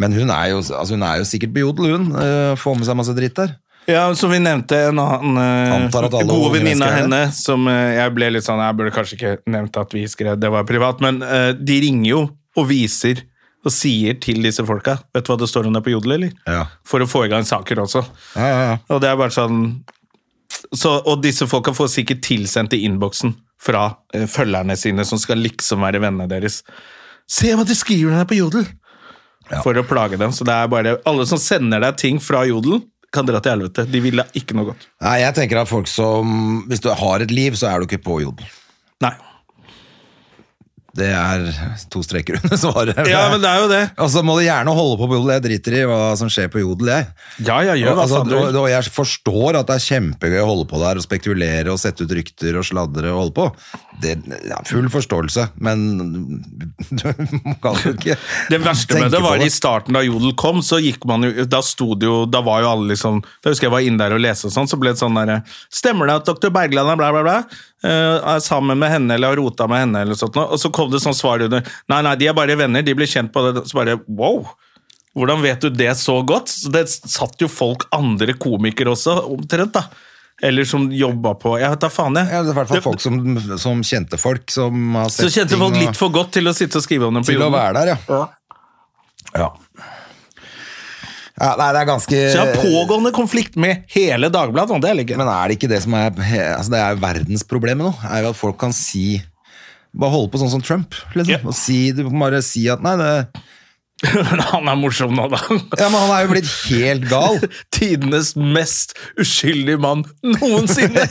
[0.00, 2.12] Men hun er jo, altså hun er jo sikkert på jodel, hun.
[2.14, 3.56] Uh, Får med seg masse dritt der.
[3.90, 8.28] Ja, som vi nevnte, en annen eh, Antar god venninne av henne, som jeg ble
[8.36, 11.50] litt sånn Jeg burde kanskje ikke nevnt at vi skrev det var privat, men uh,
[11.56, 12.20] de ringer jo
[12.58, 13.24] og viser
[13.60, 16.34] og sier til disse folka Vet du hva det står om det på Jodel, eller?
[16.48, 16.64] Ja.
[16.86, 18.04] For å få i gang saker også.
[18.36, 18.76] Ja, ja, ja.
[18.88, 19.60] Og det er bare sånn
[20.72, 25.42] så, Og disse folka får sikkert tilsendt i innboksen fra eh, følgerne sine, som skal
[25.44, 26.62] liksom være vennene deres.
[27.28, 28.64] Se hva de skriver der på Jodel!
[29.64, 30.30] For å plage dem.
[30.32, 33.84] Så det er bare Alle som sender deg ting fra Jodel, kan dra til helvete.
[33.90, 34.86] De vil deg ikke noe godt.
[35.02, 38.04] Nei, jeg tenker at folk som Hvis du har et liv, så er du ikke
[38.06, 38.46] på jodel.
[39.02, 39.14] Nei.
[40.96, 41.46] Det er
[41.90, 43.00] to streker under svaret.
[43.08, 43.82] Ja, men det er jo det.
[44.04, 45.34] Og så må du gjerne holde på på jodel.
[45.38, 47.08] Jeg driter i hva som skjer på jodel, jeg.
[47.46, 50.68] Ja, ja, gjør hva altså, og, og jeg forstår at det er kjempegøy å holde
[50.70, 53.48] på der og spekulere og sette ut rykter og sladre og holde på.
[54.00, 54.14] Det
[54.48, 55.82] ja, Full forståelse, men
[57.00, 57.04] du
[57.60, 58.14] kan jo ikke
[58.48, 61.46] Det verste med det var var i starten da Jodel kom, så gikk man jo
[61.50, 64.16] Da sto det jo Da var jo alle liksom Da husker jeg var inne der
[64.16, 65.40] og leste og sånn, så ble det sånn derre
[65.72, 66.52] Stemmer det at dr.
[66.54, 67.38] Bergland er bla, bla, bla?
[67.84, 70.36] Eh, er sammen med henne eller har rota med henne eller sånt?
[70.36, 73.10] Og så kom det sånn svar under Nei, nei, de er bare venner, de blir
[73.10, 73.64] kjent på det.
[73.68, 74.44] Så bare wow!
[75.18, 76.52] Hvordan vet du det så godt?
[76.52, 79.88] Så det satt jo folk, andre komikere også, omtrent, da.
[80.42, 82.30] Eller som jobba på Jeg vet da faen, jeg.
[82.32, 83.16] ja, Det er i hvert fall folk som,
[83.60, 86.54] som kjente folk som har sett Så kjente ting folk litt for godt til å
[86.56, 87.98] sitte og skrive om dem på til å være der, ja.
[88.08, 88.22] ja.
[89.36, 89.50] Ja,
[91.40, 95.30] nei, det er ganske Så jeg har pågående konflikt med hele Dagbladet, det er Men
[95.30, 97.94] er det ikke det som er altså Det er verdensproblemet nå.
[98.10, 99.22] Er jo at folk kan si
[99.96, 100.94] Bare holde på sånn som Trump.
[101.16, 101.32] Liksom.
[101.32, 101.40] Ja.
[101.42, 103.14] Og si, du kan bare si at Nei, det
[104.52, 105.38] han er morsom nå, da.
[105.76, 107.36] Ja, men han er jo blitt helt gal.
[107.74, 111.04] Tidenes mest uskyldige mann noensinne.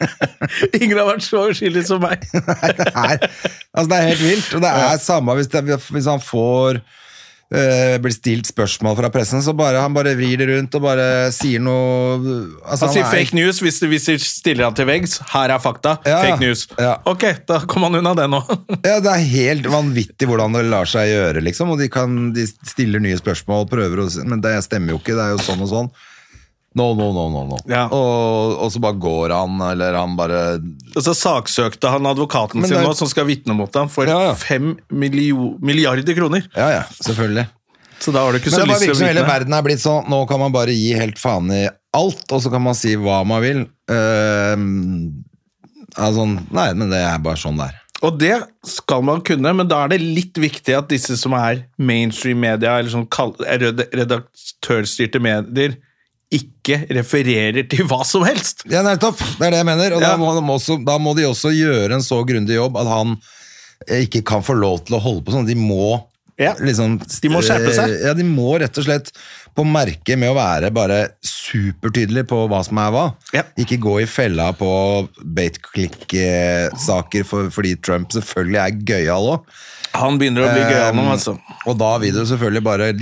[0.80, 2.26] Ingen har vært så uskyldig som meg.
[2.34, 3.24] Nei, Det er,
[3.72, 4.50] altså, det er helt vilt.
[4.58, 6.82] Og det er samme hvis, det, hvis han får
[7.52, 11.06] eh, blir stilt spørsmål fra pressen, så bare han bare vrir det rundt og bare
[11.34, 12.18] sier noe
[12.62, 15.18] altså, Han sier er- fake news hvis, de stiller han til veggs.
[15.32, 15.96] Her er fakta.
[16.06, 16.66] Ja, Fake news.
[16.78, 16.96] ja.
[17.10, 18.42] Ok, da kom han unna det nå.
[18.86, 21.74] Ja, Det er helt vanvittig hvordan det lar seg gjøre, liksom.
[21.74, 25.26] Og de, kan, de stiller nye spørsmål, prøver å Men det stemmer jo ikke, det
[25.26, 25.90] er jo sånn og sånn.
[26.78, 27.56] No, no, no, no, no.
[27.66, 27.88] Ja.
[27.90, 30.60] Og, og så bare går han, eller han bare
[30.94, 34.20] Og så saksøkte han advokaten sin det- nå, som skal vitne mot ham, for Ja,
[34.28, 34.34] ja.
[34.38, 36.46] fem milliarder kroner.
[36.54, 37.48] Ja, ja, selvfølgelig.
[38.00, 39.26] Så da har du ikke Men så det bare lyst til virker å som hele
[39.26, 42.50] verden er blitt sånn Nå kan man bare gi helt faen i alt, og så
[42.52, 43.64] kan man si hva man vil.
[43.90, 44.56] Uh,
[45.98, 46.22] altså,
[46.54, 47.76] nei, men det er bare sånn det er.
[48.06, 51.66] Og det skal man kunne, men da er det litt viktig at disse som er
[51.76, 55.74] mainstream media, eller sånn redaktørstyrte medier,
[56.30, 58.62] ikke refererer til hva som helst.
[58.70, 59.18] Ja, nettopp.
[59.38, 59.96] Det er det jeg mener.
[59.96, 60.12] Og Ja.
[60.12, 63.16] da, må de også, da må de også gjøre en så grundig jobb at han
[63.88, 65.46] eh, ikke kan få lov til å holde på sånn.
[65.48, 66.04] De må
[66.40, 66.54] Ja.
[66.60, 67.90] liksom De må skjerpe seg.
[67.90, 69.10] eh, Ja, de må rett og slett
[69.56, 73.14] på merket med å være bare supertydelig på hva som er hva.
[73.34, 73.42] Ja.
[73.58, 75.08] Ikke gå i fella på
[76.00, 79.44] bait-click-saker for, fordi Trump selvfølgelig er gøyal òg.
[79.98, 81.32] Han begynner å bli gøyal nå, Um, altså.
[81.66, 82.92] Og da vil du selvfølgelig bare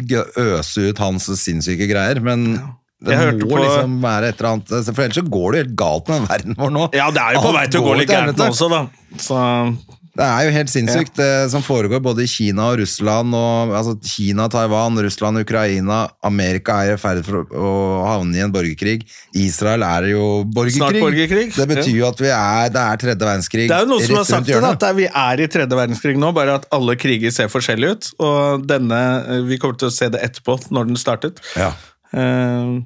[0.40, 2.56] øse ut hans sinnssyke greier, men
[3.00, 5.76] det må på- liksom være et eller annet For ellers så går det jo helt
[5.76, 6.88] galt med verden vår nå.
[6.98, 8.82] Ja, det er jo på Alt vei til å gå litt gærent nå også, da.
[9.18, 9.76] Så
[10.18, 13.30] Det er jo helt sinnssykt det som foregår både i Kina og Russland.
[13.38, 16.08] Og, altså Kina, Taiwan, Russland, Ukraina.
[16.26, 19.04] Amerika er i ferd for å- havne i en borgerkrig.
[19.38, 20.80] Israel er jo borgerkrig.
[20.80, 23.92] Snart borgerkrig, Det betyr jo at vi er, det er tredje verdenskrig Det er jo
[23.92, 26.66] noen som har sagt det, at det vi er i tredje verdenskrig nå, bare at
[26.72, 28.11] alle kriger ser forskjellige ut.
[28.18, 31.38] Og denne, vi kommer til å se det etterpå, når den startet.
[31.54, 31.70] Ja.
[32.12, 32.78] Eh,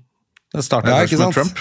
[0.52, 1.34] Det startet Ja, ikke med?
[1.34, 1.58] Trump.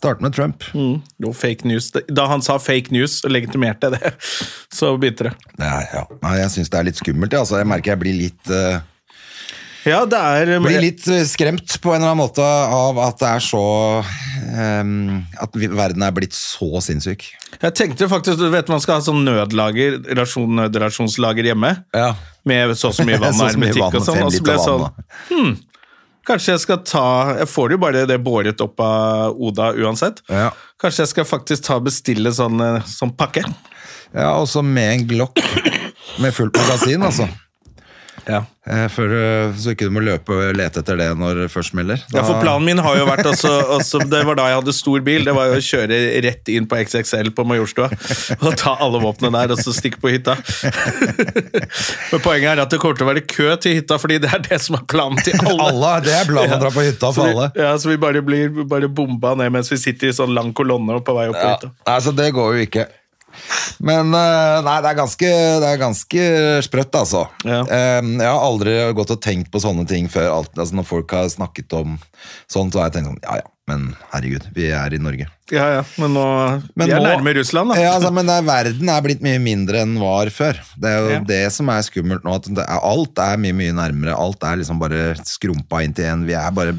[0.00, 0.62] Start med Trump.
[0.72, 1.90] Jo, fake news.
[2.08, 4.14] Da han sa fake news og legitimerte det,
[4.78, 5.32] så begynte det.
[5.58, 6.04] Det er, ja.
[6.22, 7.34] Nei, jeg syns det er litt skummelt.
[7.36, 7.42] Ja.
[7.44, 8.78] Altså, jeg merker jeg blir litt uh,
[9.84, 13.28] Ja, det er blir litt eh, skremt på en eller annen måte av at det
[13.28, 13.60] er så
[14.00, 17.26] um, At verden er blitt så sinnssyk.
[17.60, 22.14] Jeg tenkte faktisk, du vet man skal ha sånn nødlager, rasjon, nødrasjonslager hjemme, Ja.
[22.48, 24.86] med så og så mye vann og hermetikk og sånn, og så ble jeg sånn,
[24.88, 25.69] da.
[26.26, 27.04] Kanskje jeg skal ta,
[27.40, 30.50] jeg får jo bare det båret opp av Oda uansett, Ja.
[30.80, 33.44] kanskje jeg skal faktisk ta bestille sånn, eh, sånn pakke.
[34.14, 35.38] Ja, og så med en Glock
[36.18, 37.28] med fullt magasin, altså.
[38.28, 38.42] Ja.
[38.70, 41.72] Eh, For, eh, så ikke du må løpe og lete etter det når det først
[41.72, 42.02] smeller.
[42.12, 45.00] Ja, for planen min har jo vært også, også, Det var da jeg hadde stor
[45.06, 45.24] bil.
[45.24, 47.88] Det var jo å kjøre rett inn på XXL på Majorstua
[48.44, 50.36] og ta alle våpnene der og så stikke på hytta.
[52.12, 54.44] Men poenget er at det kommer til å være kø til hytta, fordi det er
[54.48, 55.58] det som er planen til alle.
[55.70, 57.50] Alle, det er planen å dra på hytta for alle.
[57.58, 60.96] ja, så vi bare blir bare bomba ned mens vi sitter i sånn lang kolonne
[60.98, 61.70] og på vei opp på Ja, hytta.
[61.94, 62.86] altså, det går jo ikke.
[63.80, 65.30] Men eh, nei, det er ganske,
[65.62, 66.24] det er ganske
[66.66, 67.26] sprøtt, altså.
[67.46, 67.62] Ja.
[67.70, 70.28] Jeg har aldri gått og tenkt på sånne ting før.
[70.42, 71.96] Altså, når folk har snakket om
[72.50, 75.28] sånt, så har jeg tenkt sånn Ja ja, men herregud, vi er i Norge.
[75.50, 76.24] Ja, ja, men nå
[76.74, 77.78] Men Vi er nå- nærme Russland, da.
[77.80, 80.58] Ja, altså, men er, verden er blitt mye mindre enn var før.
[80.76, 81.20] Det er jo Ja.
[81.32, 82.34] det som er skummelt nå.
[82.36, 84.14] At er, alt er mye mye nærmere.
[84.18, 86.26] Alt er liksom bare skrumpa inn til en.
[86.26, 86.74] Vi er bare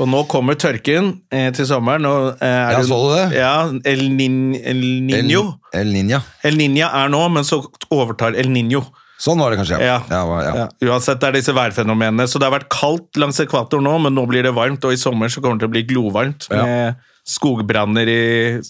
[0.00, 2.06] Og nå kommer tørken eh, til sommeren.
[2.08, 3.26] Og, eh, Ja, så du det?
[3.36, 3.54] Ja,
[3.92, 5.44] El, Nin, El Niño.
[5.72, 6.22] El, El Ninja.
[6.44, 7.60] El Niña er nå, men så
[7.92, 8.84] overtar El Niño.
[9.22, 10.00] Sånn var det kanskje, ja.
[10.10, 10.22] Ja.
[10.26, 10.66] ja, ja.
[10.88, 12.24] Uansett, det er disse værfenomenene.
[12.26, 14.98] Så det har vært kaldt langs ekvator nå, men nå blir det varmt, og i
[14.98, 16.96] sommer så kommer det til å bli glovarmt med
[17.28, 18.22] skogbranner i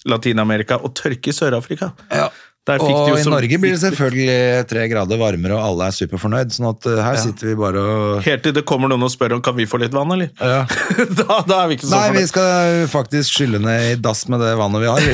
[0.05, 1.95] Latin-Amerika og tørke i Sør-Afrika.
[2.13, 2.27] Ja.
[2.63, 6.53] Og i Norge blir det selvfølgelig tre grader varmere, og alle er superfornøyd.
[6.55, 9.35] Sånn at her her sitter vi bare og Helt til det kommer noen og spør
[9.35, 10.31] om kan vi få litt vann, eller?
[10.39, 10.63] Ja.
[11.23, 12.31] da, da er vi ikke så Nei, vi fornøyd.
[12.31, 15.01] skal faktisk skylle ned i dass med det vannet vi har.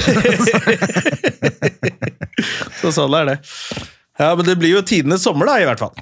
[2.78, 3.38] Så sånn er det.
[4.18, 5.94] Ja, men det blir jo tidenes sommer, da, i hvert fall.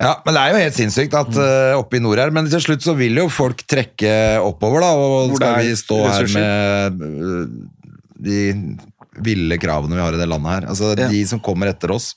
[0.00, 2.62] Ja, men det er jo helt sinnssykt at uh, oppe i nord her, men til
[2.62, 4.12] slutt så vil jo folk trekke
[4.44, 7.46] oppover, da, og Hvor skal vi stå her med uh,
[8.26, 8.40] de
[9.24, 10.66] ville kravene vi har i det landet her.
[10.68, 11.08] Altså, Ja.
[11.08, 12.14] de som kommer etter oss,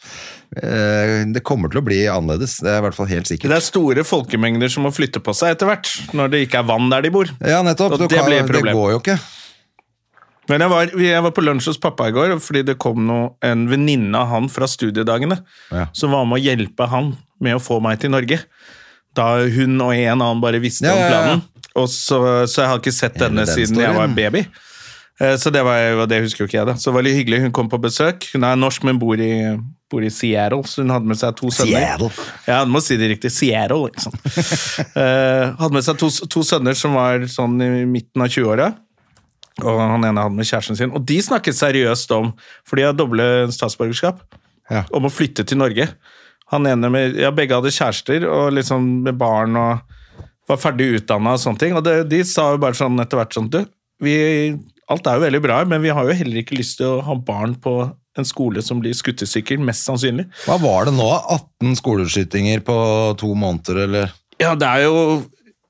[0.58, 3.50] uh, det kommer til å bli annerledes, det er i hvert fall helt sikkert.
[3.50, 6.64] Det er store folkemengder som må flytte på seg etter hvert, når det ikke er
[6.70, 7.26] vann der de bor.
[7.42, 7.94] Ja, nettopp.
[7.94, 8.74] Og Du det kan- blir et problem.
[8.74, 9.20] Det går jo ikke.
[10.50, 13.36] Men jeg var, jeg var på lunsj hos pappa i går, fordi det kom noe,
[13.46, 15.86] en venninne av han fra studiedagene, Ja.
[15.94, 18.40] som var med å hjelpe han med å få meg til Norge.
[19.14, 21.10] Da hun og en annen bare visste Ja, om ja, ja.
[21.12, 21.44] planen.
[21.76, 24.48] Og så, så jeg har ikke sett denne den siden jeg var var baby.
[25.20, 26.76] Eh, Så det, var, det husker jo ikke jeg, da.
[26.80, 27.42] Så det var litt hyggelig.
[27.48, 28.30] Hun kom på besøk.
[28.34, 29.32] Hun er norsk, men bor i,
[29.92, 31.86] bor i Seattle, så hun hadde med seg to sønner.
[31.86, 32.28] Seattle.
[32.48, 33.32] Ja, du må si det riktig.
[33.36, 34.14] Seattle, liksom.
[35.60, 38.70] Hadde med seg to, to sønner som var sånn i midten av 20-åra.
[39.60, 40.94] Og han ene hadde med kjæresten sin.
[40.96, 42.30] Og de snakket seriøst om,
[42.68, 44.22] for de har doble statsborgerskap,
[44.72, 44.84] Ja.
[44.94, 45.88] om å flytte til Norge.
[46.54, 49.80] Han ene med, ja, Begge hadde kjærester og liksom med barn og
[50.50, 51.76] var ferdig utdanna og sånne ting.
[51.78, 53.60] Og det, de sa jo bare sånn etter hvert sånn Du,
[54.02, 54.14] vi,
[54.90, 57.16] alt er jo veldig bra, men vi har jo heller ikke lyst til å ha
[57.16, 57.74] barn på
[58.20, 60.26] en skole som blir skutt i stykker, mest sannsynlig.
[60.48, 61.08] Hva var det nå?
[61.62, 62.78] 18 skoleskytinger på
[63.22, 64.16] to måneder, eller?
[64.42, 65.02] Ja, det er jo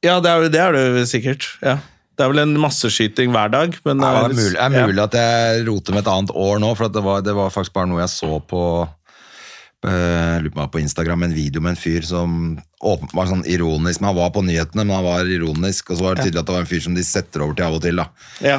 [0.05, 1.45] Ja, det er det er det sikkert.
[1.59, 1.79] Ja.
[2.15, 3.75] Det er vel en masseskyting hver dag.
[3.87, 5.07] Men Ja, det er mulig, er mulig ja.
[5.09, 7.75] at jeg roter med et annet år nå, for at det, var, det var faktisk
[7.75, 8.63] bare noe jeg så på
[9.79, 12.33] jeg lurer på på Instagram, en video med en fyr som
[12.83, 16.03] åpen, var sånn ironisk, men han var på nyhetene, men han var ironisk, og så
[16.03, 17.85] var det tydelig at det var en fyr som de setter over til av og
[17.85, 18.07] til, da.
[18.43, 18.57] Ja.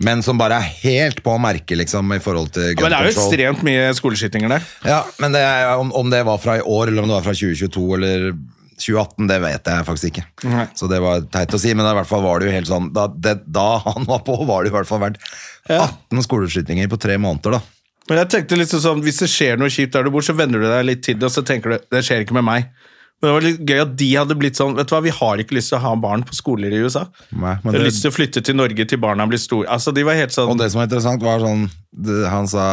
[0.00, 3.10] Men som bare er helt på merket, liksom, i forhold til Ja, men det er
[3.10, 3.26] jo control.
[3.26, 4.62] ekstremt mye skoleskytinger der.
[4.88, 7.26] Ja, men det er, om, om det var fra i år, eller om det var
[7.28, 8.30] fra 2022, eller
[8.80, 10.24] 2018, det vet jeg faktisk ikke.
[10.48, 10.64] Nei.
[10.78, 12.88] Så det var teit å si, men i hvert fall var det jo helt sånn,
[12.96, 15.20] da, det, da han var på, var det i hvert fall verdt
[15.68, 15.84] Ja.
[16.08, 17.60] 18 skoleskytinger på tre måneder, da.
[18.08, 20.58] Men jeg tenkte liksom sånn, Hvis det skjer noe kjipt der du bor, så venner
[20.58, 22.70] du deg litt til det, og så tenker du det skjer ikke med meg.
[23.20, 25.40] Men det var litt gøy at de hadde blitt sånn Vet du hva, vi har
[25.42, 27.02] ikke lyst til å ha barn på skoler i USA.
[27.36, 29.68] Nei, Vi men har det, lyst til å flytte til Norge til barna blir store.
[29.68, 32.66] Altså, de var helt sånn og det som var interessant, var sånn det, Han sa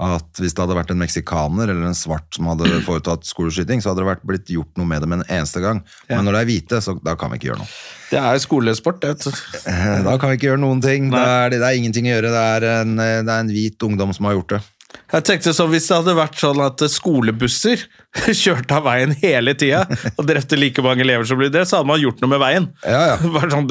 [0.00, 3.90] at hvis det hadde vært en meksikaner eller en svart som hadde foretatt skoleskyting, så
[3.92, 5.82] hadde det vært blitt gjort noe med det med en eneste gang.
[6.08, 7.70] Men når det er hvite, så da kan vi ikke gjøre noe.
[8.10, 9.12] Det er skolesport, det.
[9.12, 9.62] vet du.
[9.70, 11.10] Eh, Da kan vi ikke gjøre noen ting.
[11.12, 12.32] Da er det, det er ingenting å gjøre.
[12.34, 14.62] Det er, en, eh, det er en hvit ungdom som har gjort det.
[15.10, 17.82] Jeg tenkte sånn, Hvis det hadde vært sånn at skolebusser
[18.42, 19.84] kjørte av veien hele tida
[20.16, 22.68] og drepte like mange elever som ble det, så hadde man gjort noe med veien.
[22.86, 23.16] Ja, ja.
[23.54, 23.70] Sånn,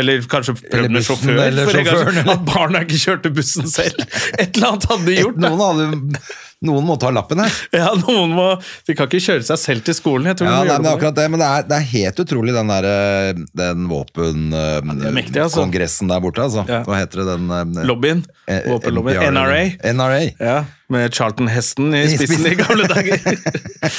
[0.00, 1.40] eller kanskje prøvd med sjåfør.
[1.46, 4.00] eller sjåføren, eller- At barna ikke kjørte bussen selv.
[4.38, 5.36] Et eller annet hadde de gjort.
[5.36, 6.22] Et, Noen, hadde,
[6.66, 7.52] noen må ta lappen her.
[7.80, 8.46] Ja, noen må,
[8.86, 10.26] De kan ikke kjøre seg selv til skolen.
[10.30, 11.76] Jeg tror Ja, de må nei, gjøre men det akkurat det, men det er, det
[11.78, 13.30] er helt utrolig den der eh,
[13.62, 16.08] den våpenkongressen ja, altså.
[16.10, 16.64] der borte, altså.
[16.68, 16.82] Ja.
[16.88, 17.46] Hva heter det den?
[17.80, 18.24] eh, Lobbyen.
[18.46, 19.34] eh, Våpenlobbyen.
[19.34, 19.62] NRA.
[19.94, 20.20] NRA.
[20.40, 20.58] Ja,
[20.90, 23.20] Med Charlton Heston i I spissen i gamle dager.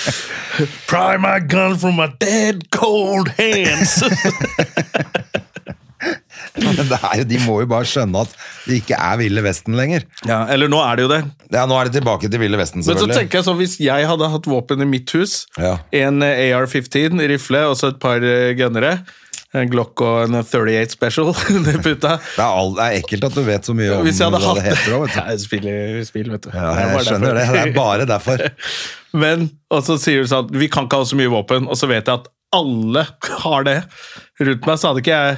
[0.92, 4.02] Pry my gun from my dead cold hands.
[6.66, 8.36] Men det er jo, de må jo bare skjønne at
[8.68, 10.04] det ikke er Ville Vesten lenger.
[10.28, 11.22] ja, Eller nå er det jo det.
[11.54, 13.08] Ja, nå er det tilbake til Ville Vesten, selvfølgelig.
[13.08, 15.78] Men så tenker jeg sånn, Hvis jeg hadde hatt våpen i mitt hus, Ja.
[16.04, 19.00] en eh, AR-15 rifle og så et par eh, gunnere,
[19.54, 21.34] en Glock og en 38 Special
[21.66, 24.30] det Det er, all, det er ekkelt at du vet så mye om Hvis jeg
[24.30, 24.94] hadde hva hatt det heter.
[25.12, 26.54] Ja, jeg spiller spill, vet du.
[26.56, 27.42] Ja, Det jeg bare skjønner det.
[27.42, 27.58] derfor.
[27.58, 28.46] Det er bare derfor.
[29.26, 31.90] Men, og så sier du sånn Vi kan ikke ha så mye våpen, og så
[31.92, 33.04] vet jeg at alle
[33.44, 33.78] har det
[34.40, 35.38] rundt meg, så hadde ikke jeg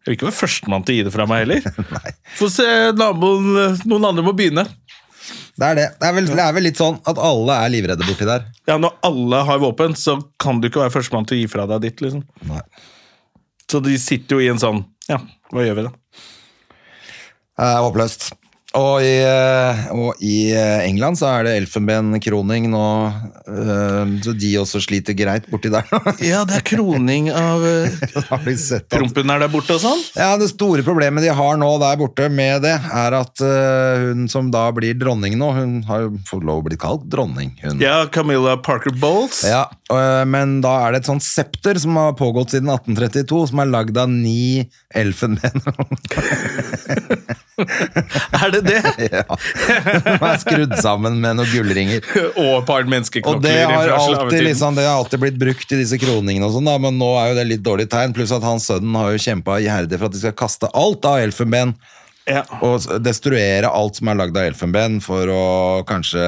[0.00, 1.66] Jeg vil ikke være førstemann til å gi det fra meg heller.
[2.40, 3.50] Få se, naboen
[3.84, 4.64] Noen andre må begynne.
[5.60, 5.86] Det er det.
[6.00, 8.46] Det er, vel, det er vel litt sånn at alle er livredde borti der.
[8.70, 11.66] Ja, Når alle har våpen, så kan du ikke være førstemann til å gi fra
[11.68, 12.00] deg ditt.
[12.00, 12.24] liksom.
[12.48, 12.62] Nei.
[13.70, 15.20] Så de sitter jo i en sånn Ja,
[15.52, 15.92] hva gjør vi da?
[17.60, 18.30] Det er håpløst.
[18.78, 22.82] Og i, eh, og i eh, England så er det elfenbenkroning nå,
[23.50, 25.88] eh, så de også sliter greit borti der.
[26.30, 27.64] Ja, det er kroning av
[28.92, 30.04] Prompen er der borte og sånn?
[30.14, 34.52] Ja, Det store problemet de har nå der borte med det, er at hun som
[34.54, 37.56] da blir dronning nå, hun har jo fått lov å bli kalt dronning.
[37.64, 37.82] Hun.
[37.82, 39.42] Ja, Camilla Parker Bowles.
[39.48, 39.66] Ja,
[40.28, 43.98] Men da er det et sånt septer som har pågått siden 1832, som er lagd
[43.98, 45.62] av ni elfenben.
[48.40, 48.80] Er det det?
[49.12, 49.24] ja.
[49.36, 52.04] Som er skrudd sammen med noen gullringer.
[52.34, 55.80] og et par Og det menneskeknokler har, alltid, liksom, det har alltid blitt brukt i
[55.80, 58.14] disse kroningene, og sånn da, men nå er jo det litt dårlig tegn.
[58.16, 61.20] Pluss at hans sønnen har jo kjempa iherdig for at de skal kaste alt av
[61.22, 61.76] elfenben.
[62.28, 62.44] Ja.
[62.62, 65.44] Og destruere alt som er lagd av elfenben, for å
[65.88, 66.22] kanskje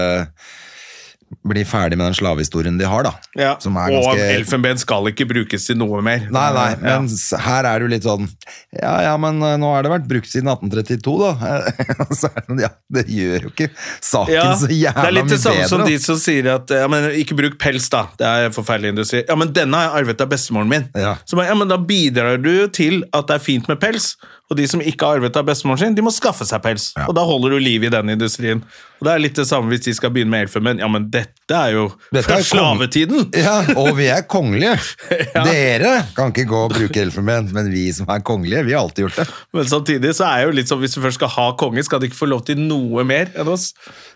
[1.48, 3.12] bli ferdig med den slavehistorien de har, da.
[3.38, 3.52] Ja.
[3.62, 6.26] Som er Og ganske elfenben skal ikke brukes til noe mer.
[6.30, 6.98] Nei, nei, Ja.
[7.00, 7.08] men
[7.46, 8.28] her er det jo litt sånn
[8.76, 11.62] Ja, ja, men eh, nå har det vært brukt siden 1832, da.
[12.20, 15.40] Så er det, ja, det gjør jo ikke saken Ja, så det er litt det
[15.42, 15.68] samme bedre.
[15.72, 15.86] som da.
[15.90, 18.06] de som sier at ja, men ikke bruk pels, da.
[18.18, 19.24] Det er forferdelig industri.
[19.28, 20.88] Ja, men denne har jeg arvet av bestemoren min.
[20.98, 21.16] Ja.
[21.24, 24.12] Så ja, men Da bidrar du til at det er fint med pels.
[24.52, 26.90] Og de som ikke har arvet av bestemoren sin, de må skaffe seg pels.
[26.98, 27.06] Ja.
[27.08, 28.60] Og da holder du liv i den industrien.
[29.00, 30.82] Og det er litt det samme hvis de skal begynne med elfenben.
[30.82, 33.30] Ja, men dette er jo Dette fra er slavetiden!
[33.34, 34.76] Ja, og vi er kongelige.
[35.48, 39.06] Dere kan ikke gå og bruke elfenben, men vi som er kongelige, vi har alltid
[39.08, 39.26] gjort det.
[39.56, 42.12] Men samtidig så er jo litt sånn hvis du først skal ha konge, skal de
[42.12, 43.70] ikke få lov til noe mer enn oss?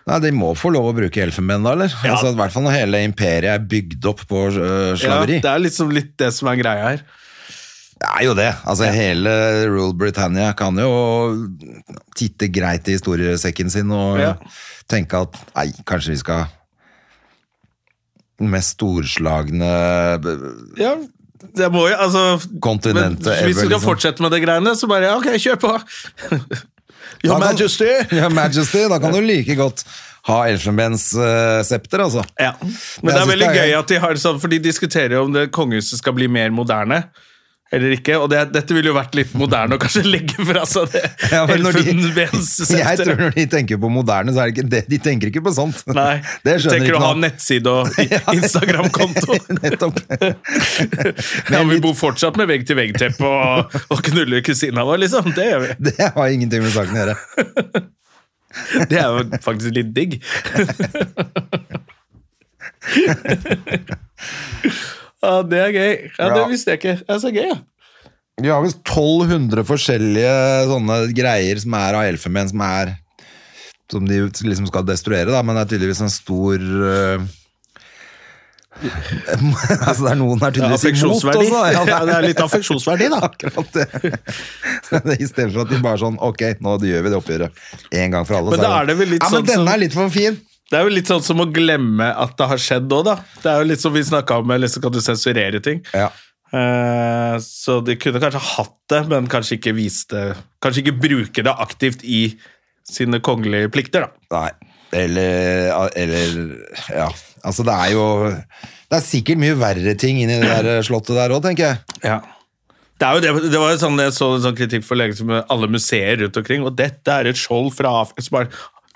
[0.07, 1.97] Nei, De må få lov å bruke elfenben, da, eller?
[2.05, 2.13] Ja.
[2.13, 5.41] Altså, I hvert fall når hele imperiet er bygd opp på slaveri.
[5.41, 7.07] Ja, det er liksom litt det som er greia her.
[7.97, 8.51] Det er jo det.
[8.69, 9.31] Altså, Hele
[9.71, 10.91] Rule Britannia kan jo
[12.17, 14.35] titte greit i historiesekken sin og Ja.
[14.89, 16.45] tenke at nei, kanskje vi skal
[18.37, 19.71] den mest storslagne
[20.77, 20.95] Ja,
[21.57, 24.87] det må jo, altså Kontinentet men Hvis vi du skal fortsette med det greiene, så
[24.89, 25.73] bare ja, ok, kjør på!
[27.25, 27.89] Your Majesty!
[28.17, 29.83] Your Majesty, da kan du like godt
[30.27, 32.23] ha elfenbenssepter, altså.
[32.37, 32.51] Ja.
[32.59, 35.31] Men det er veldig det gøy at de har sånn, for de diskuterer jo om
[35.33, 37.05] det kongehuset skal bli mer moderne.
[37.75, 38.15] Eller ikke.
[38.21, 41.01] Og det, dette ville jo vært litt moderne å kanskje legge fra seg det
[41.33, 41.57] Ja, de-
[42.79, 44.81] Jeg tror når de tenker på moderne, så er det ikke det.
[44.91, 45.81] De tenker ikke på sånt.
[45.91, 47.99] Nei, det skjønner tenker ikke å ha nettside og
[48.37, 49.39] Instagram-konto.
[49.59, 49.99] Nettopp.
[51.51, 55.31] Ja, vi bor fortsatt med vegg-til-vegg-teppe og, og knuller kusina vår, liksom.
[55.35, 55.75] Det gjør vi.
[55.91, 57.19] Det har ingenting med saken å gjøre.
[58.89, 60.17] Det er jo faktisk litt digg.
[65.23, 65.91] Ja, det er gøy.
[66.19, 66.95] Ja, Det visste jeg ikke.
[67.01, 67.57] Det er så gøy, ja.
[68.37, 70.33] Vi har visst 1200 forskjellige
[70.69, 72.93] sånne greier som er av elfenben, som er
[73.91, 77.23] som de liksom skal destruere, da, men det er tydeligvis en stor øh,
[79.87, 81.47] Altså, det er noen her Ja, tydeligvis imot affeksjonsverdi.
[81.47, 81.61] også.
[81.89, 83.21] Ja, det er litt affeksjonsverdi, da.
[83.29, 83.87] Akkurat det.
[85.17, 87.63] I stedet for at de bare sånn Ok, nå gjør vi det oppgjøret
[88.03, 88.53] en gang for alle.
[88.53, 90.37] Men så er det vel litt ja, men sånn denne er litt for fin.
[90.67, 93.15] Det er jo litt sånn som å glemme at det har skjedd òg, da.
[93.43, 95.79] Det er jo litt som vi snakka om, eller liksom kan du sensurere ting.
[95.95, 96.09] Ja.
[96.51, 100.29] Eh, så de kunne kanskje hatt det, men kanskje ikke vist det
[100.63, 102.21] Kanskje ikke bruke det aktivt i
[102.87, 104.37] sine kongelige plikter, da.
[104.37, 104.71] Nei.
[104.95, 106.37] Eller, eller
[106.87, 107.09] Ja.
[107.43, 111.35] Altså, det er jo Det er sikkert mye verre ting inni det der slottet der
[111.35, 111.99] òg, tenker jeg.
[112.07, 112.21] Ja.
[112.97, 115.19] Det, er jo det, det var jo sånn, Jeg så en sånn kritikk for lenge
[115.27, 118.47] med alle museer rundt omkring, og dette er et skjold fra Afrika.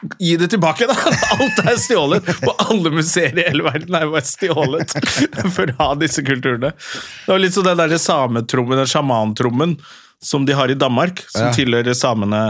[0.02, 0.96] Så Gi det tilbake, da!
[1.38, 2.26] Alt er stjålet!
[2.42, 4.96] På alle museer i hele verden er jo stjålet
[5.56, 6.72] for å ha disse kulturene.
[6.74, 9.78] Det var litt sånn den der sametrommen, den sjamantrommen,
[10.24, 11.54] som de har i Danmark, som Ja.
[11.54, 12.42] tilhører samene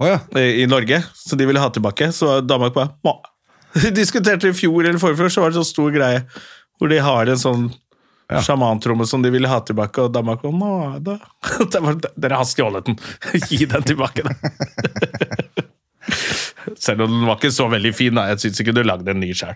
[0.00, 0.18] oh, ja.
[0.40, 2.12] i Norge, så de ville ha tilbake.
[2.12, 3.18] Så Danmark bare må.
[3.82, 6.24] De diskuterte i fjor eller forfjor, så var det en sånn stor greie
[6.78, 7.64] hvor de har en sånn
[8.44, 11.18] sjamantromme som de ville ha tilbake, og Danmark bare Nå, da.
[11.60, 12.96] Det Dere har stjålet den!
[13.50, 14.32] Gi den tilbake, da!
[16.80, 18.28] Selv om den var ikke så veldig fin, da.
[18.32, 19.54] Jeg syns ikke du lagde en ny sjøl.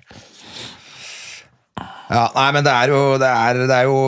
[2.08, 3.98] Ja, nei, men det er jo Det er, det er jo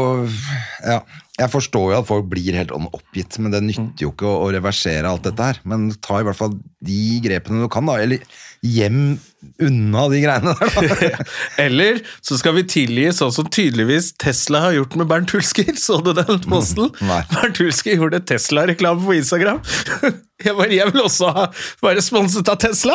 [0.87, 1.01] Ja.
[1.41, 4.51] Jeg forstår jo at folk blir helt sånn oppgitt, men det nytter jo ikke å,
[4.53, 5.61] reversere alt dette her.
[5.65, 7.95] Men ta i hvert fall de grepene du kan, da.
[7.97, 8.21] Eller
[8.67, 9.19] hjem
[9.63, 11.21] unna de greiene der.
[11.65, 15.73] Eller så skal vi tilgi sånn som tydeligvis Tesla har gjort med Bernt Hulsker.
[15.81, 16.91] Så du den posten?
[17.09, 17.23] Nei.
[17.33, 19.63] Bernt Hulsker gjorde Tesla-reklame på Instagram.
[20.41, 21.43] Jeg, bare, jeg vil også ha,
[21.85, 22.95] være sponset av Tesla.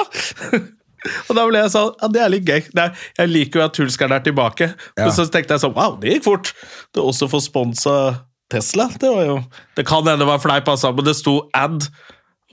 [1.30, 2.64] Og da ble jeg sånn Ja, det er litt gøy.
[2.82, 4.72] Er, jeg liker jo at Hulskeren er tilbake.
[4.98, 5.12] Ja.
[5.14, 6.50] Så tenkte jeg sånn Wow, det gikk fort.
[6.90, 7.94] Det å også få sponsa
[8.50, 9.36] Tesla, det var jo
[9.78, 11.86] Det kan hende det var fleip, altså, men det sto ad,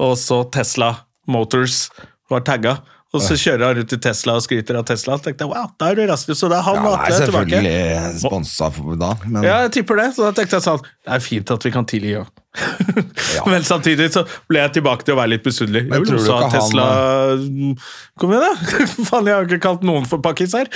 [0.01, 0.94] og så Tesla
[1.29, 1.87] Motors
[2.33, 2.79] var tagga.
[3.12, 5.18] Og så kjører han rundt i Tesla og skryter av Tesla.
[5.20, 6.98] Så tenkte jeg, wow, da er du raskere, Så det er han Ja, og det
[7.03, 7.51] Atle er tilbake.
[7.51, 10.07] selvfølgelig sponsa for da, men Ja, jeg tipper det.
[10.16, 12.29] Så da tenkte jeg sånn Det er fint at vi kan tilgi òg.
[13.48, 15.83] Men samtidig så ble jeg tilbake til å være litt misunnelig.
[15.88, 17.77] Jeg vil også ha ikke han-
[18.20, 18.53] Kom igjen, da!
[19.09, 20.66] Faen, jeg har ikke kalt noen for pakkis her.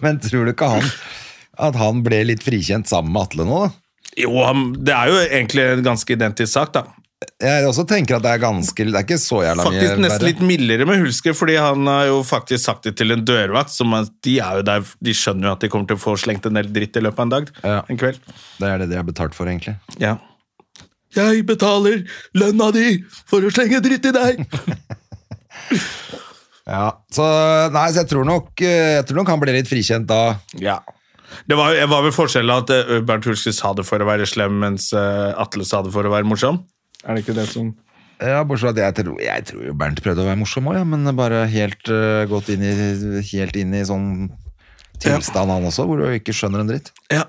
[0.00, 0.86] Men tror du ikke han
[1.60, 3.70] at han ble litt frikjent sammen med Atle nå, da?
[4.22, 6.82] Jo, han- det er jo egentlig en ganske identisk sak, da.
[7.20, 10.24] Jeg også tenker at det er ganske Det er ikke så jævla mye Faktisk nesten
[10.24, 13.74] litt mildere med Hulsker, fordi han har jo faktisk sagt det til en dørvakt.
[13.74, 16.48] Som de, er jo der, de skjønner jo at de kommer til å få slengt
[16.48, 17.52] en del dritt i løpet av en dag.
[17.60, 17.82] Ja.
[17.92, 18.24] En kveld.
[18.56, 19.76] Det er det de har betalt for, egentlig.
[20.00, 20.16] Ja.
[21.16, 22.04] Jeg betaler
[22.38, 22.86] lønna di
[23.28, 24.44] for å slenge dritt i deg!
[26.70, 27.24] Ja, så,
[27.74, 30.36] nei, så jeg tror nok eh, Jeg tror nok han ble litt frikjent da.
[30.62, 30.76] Ja.
[31.50, 34.60] Det var, var vel forskjellen at eh, Bernt Hulsker sa det for å være slem,
[34.62, 36.60] mens eh, Atle sa det for å være morsom?
[37.04, 37.72] Er det ikke det som
[38.20, 40.76] Ja, Bortsett fra at jeg tror, jeg tror jo Bernt prøvde å være morsom òg,
[40.76, 42.72] ja, men bare helt uh, gått inn i,
[43.32, 44.08] helt inn i sånn
[45.00, 46.90] tilstand, han også, hvor du ikke skjønner en dritt.
[47.12, 47.24] Ja.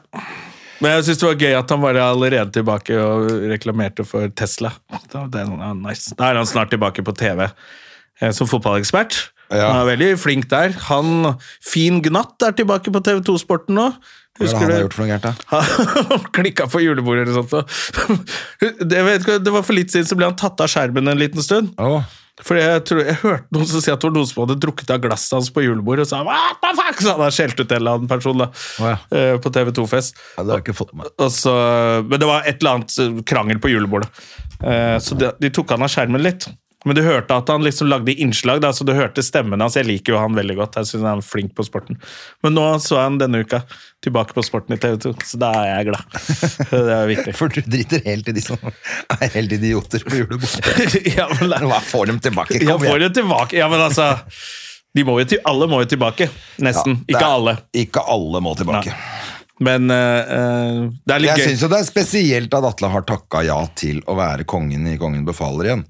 [0.82, 4.74] Men jeg syns det var gøy at han var allerede tilbake og reklamerte for Tesla.
[4.90, 6.16] Det er, nice.
[6.18, 9.20] da er han snart tilbake på TV eh, som fotballekspert.
[9.52, 9.68] Ja.
[9.68, 10.74] Han er veldig flink der.
[10.88, 13.78] Han, Fin Gnatt er tilbake på TV2 Sporten
[14.42, 14.52] nå.
[14.52, 15.62] Hva det han har gjort for noe gærent, da?
[16.12, 17.78] Han klikka på julebordet eller sånt.
[18.60, 21.22] Det, vet ikke, det var For litt siden så ble han tatt av skjermen en
[21.22, 21.72] liten stund.
[21.82, 22.02] Oh.
[22.42, 24.94] Fordi jeg, tror, jeg hørte noen som si at det var noen som hadde drukket
[24.94, 27.02] av glasset hans på julebordet, og sa What the fuck?
[27.02, 28.96] Så han hadde skjelt ut en eller annen person da, oh, ja.
[29.20, 30.24] eh, på TV2-fest.
[30.38, 31.12] ja, det har ikke fått meg.
[31.36, 31.54] Så,
[32.08, 34.10] men det var et eller annet eh, krangel på julebordet.
[34.62, 36.48] Uh, Så de, de tok han av skjermen litt.
[36.86, 39.76] Men du hørte at han liksom lagde innslag, da, så du hørte stemmen hans.
[39.78, 40.80] Jeg liker jo han veldig godt.
[40.82, 42.00] Jeg synes han er flink på sporten.
[42.42, 43.60] Men nå så jeg han denne uka
[44.02, 46.18] tilbake på sporten i TV2, så da er jeg glad.
[46.72, 47.36] Det er viktig.
[47.38, 50.98] For du driter helt i de som er helt idioter på julebordet.
[51.20, 52.64] ja, men, Hva får dem tilbake?
[52.66, 53.60] ja, får dem tilbake.
[53.62, 54.10] Ja, men altså
[54.92, 56.28] de må jo til, Alle må jo tilbake.
[56.66, 56.98] Nesten.
[57.06, 57.56] Ja, er, Ikke alle.
[57.86, 58.96] Ikke alle må tilbake.
[59.62, 61.50] Men eh, eh, det er litt Jeg gøy.
[61.52, 64.98] syns jo det er spesielt at Atle har takka ja til å være kongen i
[65.00, 65.84] Kongen befaler igjen.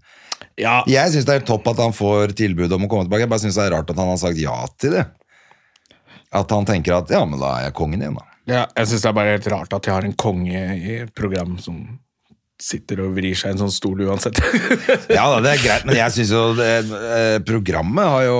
[0.62, 3.26] Ja, Jeg syns det er helt topp at han får tilbud om å komme tilbake.
[3.26, 5.06] Jeg bare syns det er rart at han har sagt ja til det.
[6.32, 8.28] At han tenker at ja, men da er jeg kongen igjen, da.
[8.52, 11.12] Ja, jeg syns det er bare helt rart at jeg har en konge i et
[11.18, 11.82] program som
[12.62, 14.38] sitter og vrir seg i en sånn stol uansett.
[15.18, 18.38] Ja da, det er greit, men jeg syns jo det, eh, programmet har jo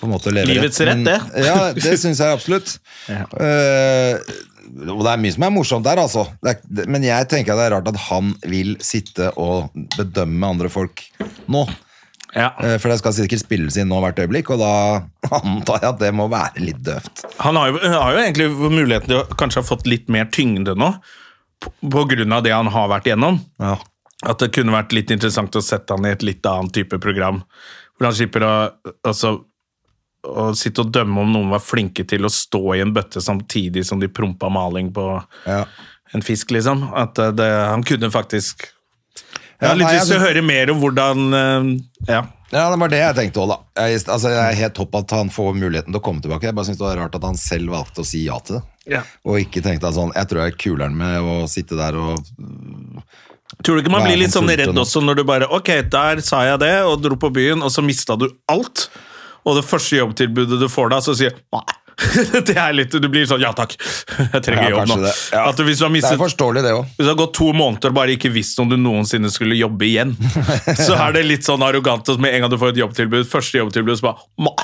[0.00, 0.32] på en måte.
[0.34, 1.44] Livets rett, men- det.
[1.44, 2.78] Ja, det syns jeg absolutt.
[3.12, 3.26] Ja.
[3.36, 4.18] Eh,
[4.88, 6.26] og det er mye som er morsomt der, altså.
[6.46, 6.58] Er,
[6.90, 11.02] men jeg tenker at det er rart at han vil sitte og bedømme andre folk
[11.50, 11.64] nå.
[12.34, 12.50] ja.
[12.62, 14.72] Eh, For det skal sikkert spilles inn nå hvert øyeblikk, og da
[15.42, 17.24] antar jeg at det må være litt døvt.
[17.44, 20.76] Han har jo, har jo egentlig muligheten til å kanskje ha fått litt mer tyngde
[20.78, 20.92] nå,
[21.62, 23.40] på, på grunn av det han har vært igjennom.
[23.62, 23.76] Ja.
[24.22, 27.40] At det kunne vært litt interessant å sette han i et litt annet type program.
[27.98, 28.52] Hvor han slipper å,
[29.06, 29.32] altså,
[30.22, 33.82] å sitte og dømme om noen var flinke til å stå i en bøtte samtidig
[33.88, 35.06] som de prompa maling på
[35.46, 35.64] Ja.
[36.14, 36.90] en fisk, liksom.
[36.94, 38.68] At eh, det, han kunne faktisk
[39.62, 42.22] Jeg Ja, litt nei, lyst til å høre mer om hvordan eh, Ja.
[42.52, 43.56] Ja, det var det jeg tenkte òg, da.
[43.88, 46.44] Jeg, altså, jeg er helt topp at han får muligheten til å komme tilbake.
[46.50, 48.62] Jeg bare synes det var rart at han selv valgte å si ja til det.
[48.92, 49.00] Ja.
[49.24, 52.18] Og ikke tenkte at sånn Jeg tror jeg er kuleren med å sitte der og
[53.62, 56.40] Tror du ikke man blir litt sånn redd også når du bare Ok, der sa
[56.48, 58.88] jeg det, og dro på byen, og så mista du alt.
[59.44, 61.64] Og det første jobbtilbudet du får da, så sier nei.
[62.48, 64.96] det er litt, Du blir sånn ja takk, jeg trenger Ja, jobb nå.
[65.04, 65.10] det.
[65.34, 65.42] Ja.
[65.50, 66.86] At du, hvis, du har Det er forståelig, det òg.
[66.96, 69.86] hvis du har gått to måneder og bare ikke visst om du noensinne skulle jobbe
[69.86, 70.14] igjen,
[70.86, 73.60] så er det litt sånn arrogant at med en gang du får et jobbtilbud, første
[73.60, 74.56] jobbtilbud, så bare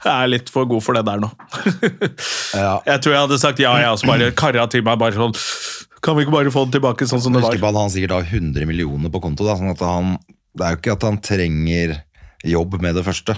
[0.00, 1.30] jeg er litt for god for det der nå.
[2.60, 2.80] Ja.
[2.86, 5.34] Jeg tror jeg hadde sagt ja, jeg også bare karra til meg bare sånn
[6.02, 7.54] Kan vi ikke bare få det tilbake sånn som det var?
[7.54, 9.44] at han sikkert har 100 millioner på konto.
[9.46, 10.14] Da, sånn at han,
[10.56, 11.98] det er jo ikke at han trenger
[12.46, 13.36] jobb med det første.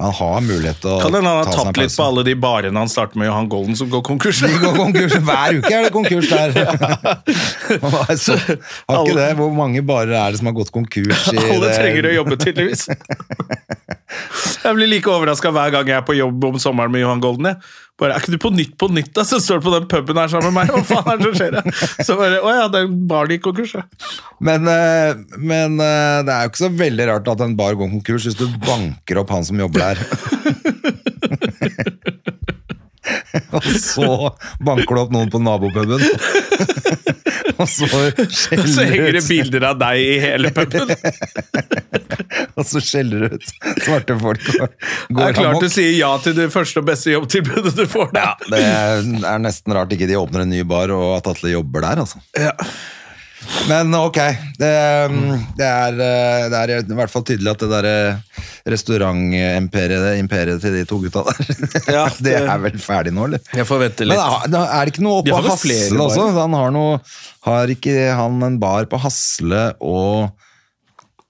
[0.00, 2.06] Han har mulighet til å Kan hende han har ta seg en tatt litt på
[2.08, 4.40] alle de barene han starter med Johan Golden, som går konkurs.
[4.42, 5.14] De går konkurs.
[5.28, 6.50] Hver uke er det konkurs der.
[7.74, 8.16] Er
[8.90, 9.28] har ikke det?
[9.38, 11.28] Hvor mange barer er det som har gått konkurs?
[11.30, 11.76] i Alle det?
[11.78, 12.88] trenger å jobbe, tydeligvis.
[14.64, 17.46] Jeg blir like overraska hver gang jeg er på jobb om sommeren med Johan Golden.
[17.50, 17.56] Jeg.
[18.00, 19.22] Bare, Er ikke du på Nytt på Nytt, da?
[19.28, 20.70] Så står du på den puben her sammen med meg.
[20.72, 21.52] Hva faen er det som skjer?
[22.06, 23.84] Så bare, Å ja, den baren gikk konkurs, ja.
[24.44, 27.88] Men, eh, men eh, det er jo ikke så veldig rart at en bar går
[27.98, 29.96] konkurs hvis du banker opp han som jobber der.
[33.56, 34.08] Og så
[34.64, 36.02] banker du opp noen på nabopuben.
[37.60, 38.74] Og så skjeller du ut.
[38.74, 40.90] Så henger det bilder av deg i hele puben.
[42.58, 43.52] og så skjeller du ut
[43.84, 45.62] svarte folk og Det er klart amok.
[45.62, 48.10] du sier ja til det første og beste jobbtilbudet du får.
[48.14, 48.26] Da.
[48.50, 52.04] Det er nesten rart ikke de åpner en ny bar, og at Atle jobber der,
[52.04, 52.22] altså.
[52.38, 52.54] Ja.
[53.68, 54.18] Men ok,
[54.60, 54.70] det,
[55.58, 57.94] det, er, eh, det er i hvert fall tydelig at det derre
[58.68, 61.40] restaurantimperiet imperiet til de to gutta der,
[61.96, 63.42] Ja, det det- er vel ferdig nå, eller?
[63.56, 64.54] Jeg forventer Men litt.
[64.54, 66.28] er er det ikke noe oppe på Hasle også?
[66.38, 67.00] Han har, noe,
[67.48, 70.30] har ikke han en bar på Hasle og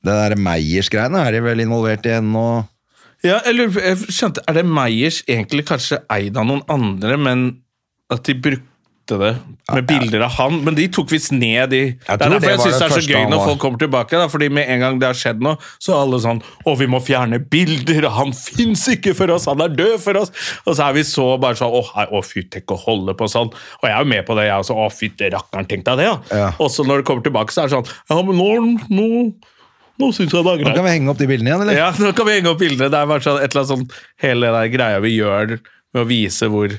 [0.04, 2.46] det der Meyers-greiene er de vel involvert i ennå?
[3.24, 7.46] Ja, på- jeg skjønte, Er det Meyers egentlig kanskje eid av noen andre, men
[8.12, 8.68] at de brukte
[9.10, 9.30] det
[9.72, 10.56] med bilder av han?
[10.66, 13.12] Men de tok visst ned de Det er derfor jeg syns det det er så
[13.12, 14.18] gøy når folk kommer tilbake.
[14.18, 16.88] Da, fordi med en gang det har skjedd noe, så er alle sånn Å, vi
[16.90, 18.08] må fjerne bilder!
[18.16, 19.48] Han fins ikke for oss!
[19.50, 20.34] Han er død for oss!
[20.64, 21.82] Og så er vi så bare sånn Å,
[22.14, 23.52] å fy, tenk å holde på sånn.
[23.52, 24.78] Og jeg er jo med på det, jeg også.
[24.84, 26.16] Å, fytte rakkeren, tenk deg det, ja.
[26.34, 26.52] Ja.
[26.58, 28.50] Og så når det kommer tilbake, så er det sånn Ja, men nå,
[28.90, 29.08] nå,
[30.00, 30.70] nå syns jeg det er greit.
[30.72, 31.78] Nå kan vi henge opp de bildene igjen, eller?
[31.78, 32.90] Ja, nå kan vi henge opp bildene.
[32.92, 35.58] Det er bare sånn, et eller annet sånn hele den der greia vi gjør
[35.94, 36.72] med å vise hvor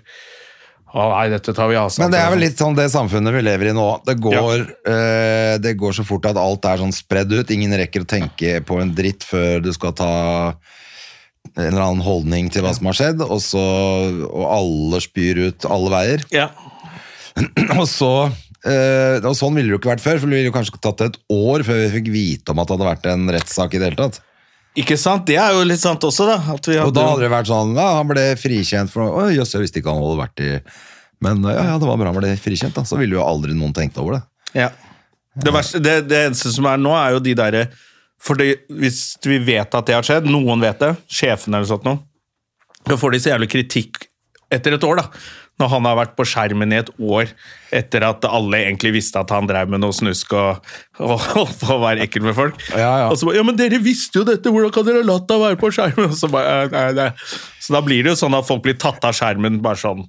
[0.95, 3.41] Å nei, dette tar vi avstand Men det er vel litt sånn det samfunnet vi
[3.43, 3.87] lever i nå.
[4.07, 7.51] Det går, eh, det går så fort at alt er sånn spredd ut.
[7.51, 10.13] Ingen rekker å tenke på en dritt før du skal ta
[11.55, 13.61] en eller annen holdning til hva som har skjedd, og, så,
[14.25, 16.25] og alle spyr ut alle veier.
[16.33, 16.47] Ja.
[17.81, 18.29] Og så
[18.63, 21.03] eh, og Sånn ville det jo ikke vært før, for det ville jo kanskje tatt
[21.03, 23.89] et år før vi fikk vite om at det hadde vært en rettssak i det
[23.89, 24.21] hele tatt.
[24.75, 25.23] Ikke sant?
[25.27, 26.37] Det er jo litt sant også, da.
[26.43, 29.29] Vi Og da hadde det vært sånn Ja, han ble frikjent for noe.
[29.31, 30.49] Jøss, jeg visste ikke han hadde vært i
[31.23, 32.83] Men ja, ja, det var bra han ble frikjent, da.
[32.87, 34.23] Så ville jo aldri noen tenkt over det.
[34.65, 34.71] ja.
[35.39, 37.63] det, verste, det, det eneste som er nå, er jo de derre
[38.21, 41.87] For det, hvis vi vet at det har skjedd, noen vet det, sjefen eller sånt
[41.87, 42.03] noe,
[42.85, 44.05] da får de så jævlig kritikk
[44.53, 45.25] etter et år, da.
[45.61, 47.29] Når han har vært på skjermen i et år
[47.75, 50.65] etter at alle egentlig visste at han drev med noe snusk og,
[50.99, 52.59] holdt på å være ekkel med folk.
[52.73, 53.07] Ja, ja.
[53.07, 55.45] Og så bare, ja, men dere visste jo dette, hvordan kan dere ha latt ham
[55.45, 56.11] være på skjermen?
[56.11, 57.39] Og så, bare, «Eh, nei, nei.
[57.63, 60.03] så da blir det jo sånn at folk blir tatt av skjermen bare sånn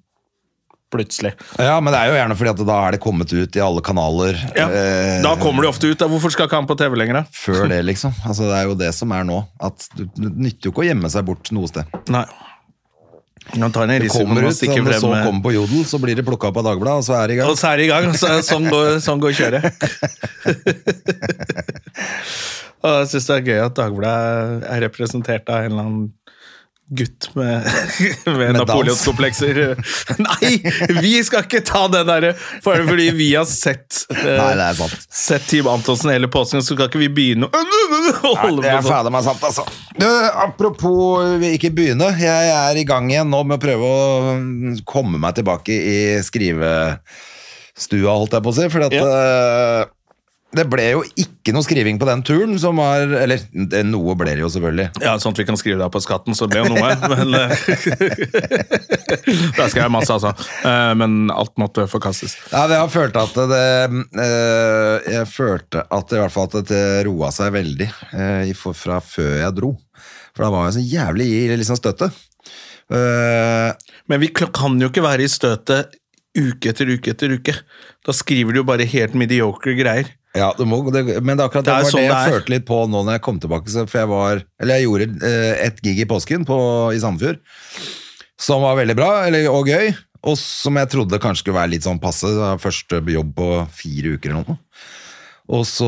[0.92, 1.32] plutselig.
[1.59, 3.82] Ja, men det er jo gjerne fordi at da er det kommet ut i alle
[3.84, 5.99] kanaler Ja, eh, da kommer de ofte ut.
[5.99, 6.09] da.
[6.11, 7.24] Hvorfor skal ikke han på TV lenger, da?
[7.34, 8.14] før det, liksom.
[8.24, 9.40] Altså, det er jo det som er nå.
[9.61, 11.90] At du, det nytter jo ikke å gjemme seg bort noe sted.
[12.12, 12.26] Nei.
[13.55, 15.01] Han tar ned risikoen kommer med å ut, stikke frem.
[15.01, 17.36] så kommer på Jodel, så blir det plukka opp av Dagbladet, og så er det
[17.36, 17.51] i gang.
[17.53, 18.09] Og så er det i gang.
[18.18, 19.64] Så, sånn, går, sånn går kjøret.
[22.82, 26.07] og jeg syns det er gøy at Dagbladet er representert av en eller annen
[26.89, 27.64] gutt med,
[28.26, 29.59] med, napoleonskomplekser.
[30.22, 30.51] Nei,
[31.03, 32.30] vi skal ikke ta den derre
[32.62, 34.74] for- Fordi vi har sett eh, Nei.
[35.11, 38.12] Sett Team Antonsen hele påsken, så skal ikke vi begynne å Nei,
[38.45, 38.93] holde det er sånn.
[38.93, 39.66] fader meg sant, altså.
[39.99, 40.07] Du,
[40.47, 42.12] apropos ikke begynne.
[42.20, 45.99] Jeg er i gang igjen nå med å prøve å mm, komme meg tilbake i
[46.26, 48.68] skrivestua, holdt jeg på å si.
[48.72, 49.82] For at eh,
[50.57, 54.32] det ble jo ikke noe skriving på den turen som var Eller det, noe ble
[54.34, 54.88] det jo selvfølgelig.
[55.04, 56.92] Ja, sånn at vi kan skrive det på skatten, så det ble jo noe.
[57.12, 57.52] Men eh,
[59.57, 60.32] Der skal jeg masse, altså.
[60.66, 62.36] Eh, Men alt måtte forkastes.
[62.52, 63.64] Ja, jeg følte at det
[64.26, 69.00] eh, Jeg følte at det, i hvert fall at det roa seg veldig eh, fra
[69.04, 69.74] før jeg dro.
[70.36, 72.16] For da var jeg så jævlig i liksom støtet.
[72.92, 73.70] Eh,
[74.07, 75.96] Men vi kan jo ikke være i støtet
[76.36, 77.54] uke etter uke etter uke.
[78.04, 80.11] Da skriver du jo bare helt mediocre greier.
[80.37, 82.34] Ja, du må, det, men det akkurat det, Det var sånn det jeg det er.
[82.37, 83.68] følte litt på nå når jeg kom tilbake.
[83.72, 86.59] så- For jeg var Eller jeg gjorde eh, et gig i påsken på,
[86.95, 87.39] i Sandefjord,
[88.39, 89.95] som var veldig bra eller, og gøy.
[90.26, 92.26] Og som jeg trodde kanskje skulle være litt sånn passe.
[92.26, 94.59] Det første jobb på fire uker eller noe.
[95.49, 95.87] Og så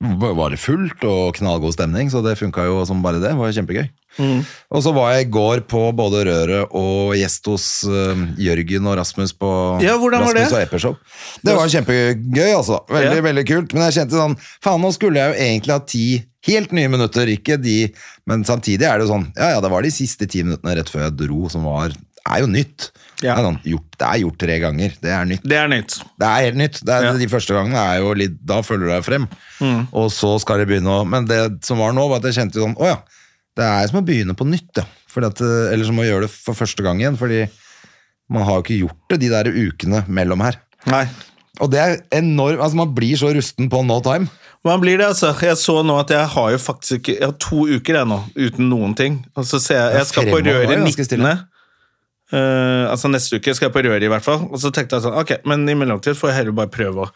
[0.00, 3.32] var det fullt og knallgod stemning, så det funka jo som bare det.
[3.32, 3.88] Det var kjempegøy.
[4.18, 4.40] Mm.
[4.74, 8.96] Og så var jeg i går på både Røret og gjest hos uh, Jørgen og
[8.98, 9.50] Rasmus på
[9.84, 10.46] Ja, Rasmus det?
[10.48, 10.96] og Epershow.
[11.44, 12.80] Det var kjempegøy, altså.
[12.88, 13.26] Veldig, Ja.
[13.28, 13.74] veldig kult.
[13.76, 14.34] Men jeg kjente sånn
[14.64, 16.06] Faen, nå skulle jeg jo egentlig ha ti
[16.48, 17.92] helt nye minutter, ikke de
[18.26, 20.88] Men samtidig er det jo sånn Ja ja, det var de siste ti minuttene rett
[20.90, 21.92] før jeg dro som var
[22.28, 22.90] er jo nytt.
[23.22, 23.32] Ja.
[23.34, 24.96] Det, er sånn, gjort, det er gjort tre ganger.
[25.00, 25.44] Det er nytt.
[25.48, 25.94] Det er nytt.
[26.20, 26.80] Det er helt nytt.
[26.84, 27.12] Det er, Ja.
[27.16, 29.24] De første gangene er jo litt Da følger du deg frem.
[29.64, 29.86] Mm.
[29.96, 32.60] Og så skal det begynne å Men det som var nå, var at jeg kjente
[32.60, 32.98] sånn Å ja.
[33.58, 34.86] Det er som å begynne på nytt, ja.
[35.18, 37.16] At, eh, eller som å gjøre det for første gang igjen.
[37.18, 37.42] Fordi
[38.30, 40.60] man har jo ikke gjort det de der ukene mellom her.
[40.86, 41.08] Nei.
[41.58, 44.28] Og det er enormt Altså, man blir så rusten på no time.
[44.66, 45.32] Man blir det, altså.
[45.42, 48.18] Jeg så nå at jeg har jo faktisk ikke Jeg har to uker jeg nå,
[48.36, 49.24] uten noen ting.
[49.34, 51.08] Og så ser jeg Jeg skal på Røret jo 19.
[51.08, 51.34] stille.
[52.28, 54.46] Eh, altså neste uke skal jeg på Røret i hvert fall.
[54.52, 57.12] Og så tenkte jeg sånn, ok, men i mellomtid får jeg heller bare prøve å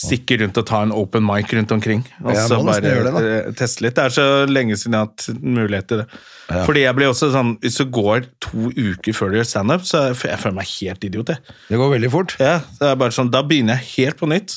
[0.00, 2.02] stikke rundt og ta en open mic rundt omkring.
[2.24, 3.96] Og så bare det, eh, teste litt.
[3.98, 6.06] Det er så lenge siden jeg har hatt mulighet til det.
[6.66, 10.08] Fordi jeg blir også sånn, hvis det går to uker før du gjør standup, så
[10.08, 11.54] jeg, jeg føler meg helt idiot, jeg.
[11.68, 12.34] Det går veldig fort.
[12.40, 14.56] Ja, det er bare sånn, da begynner jeg helt på nytt.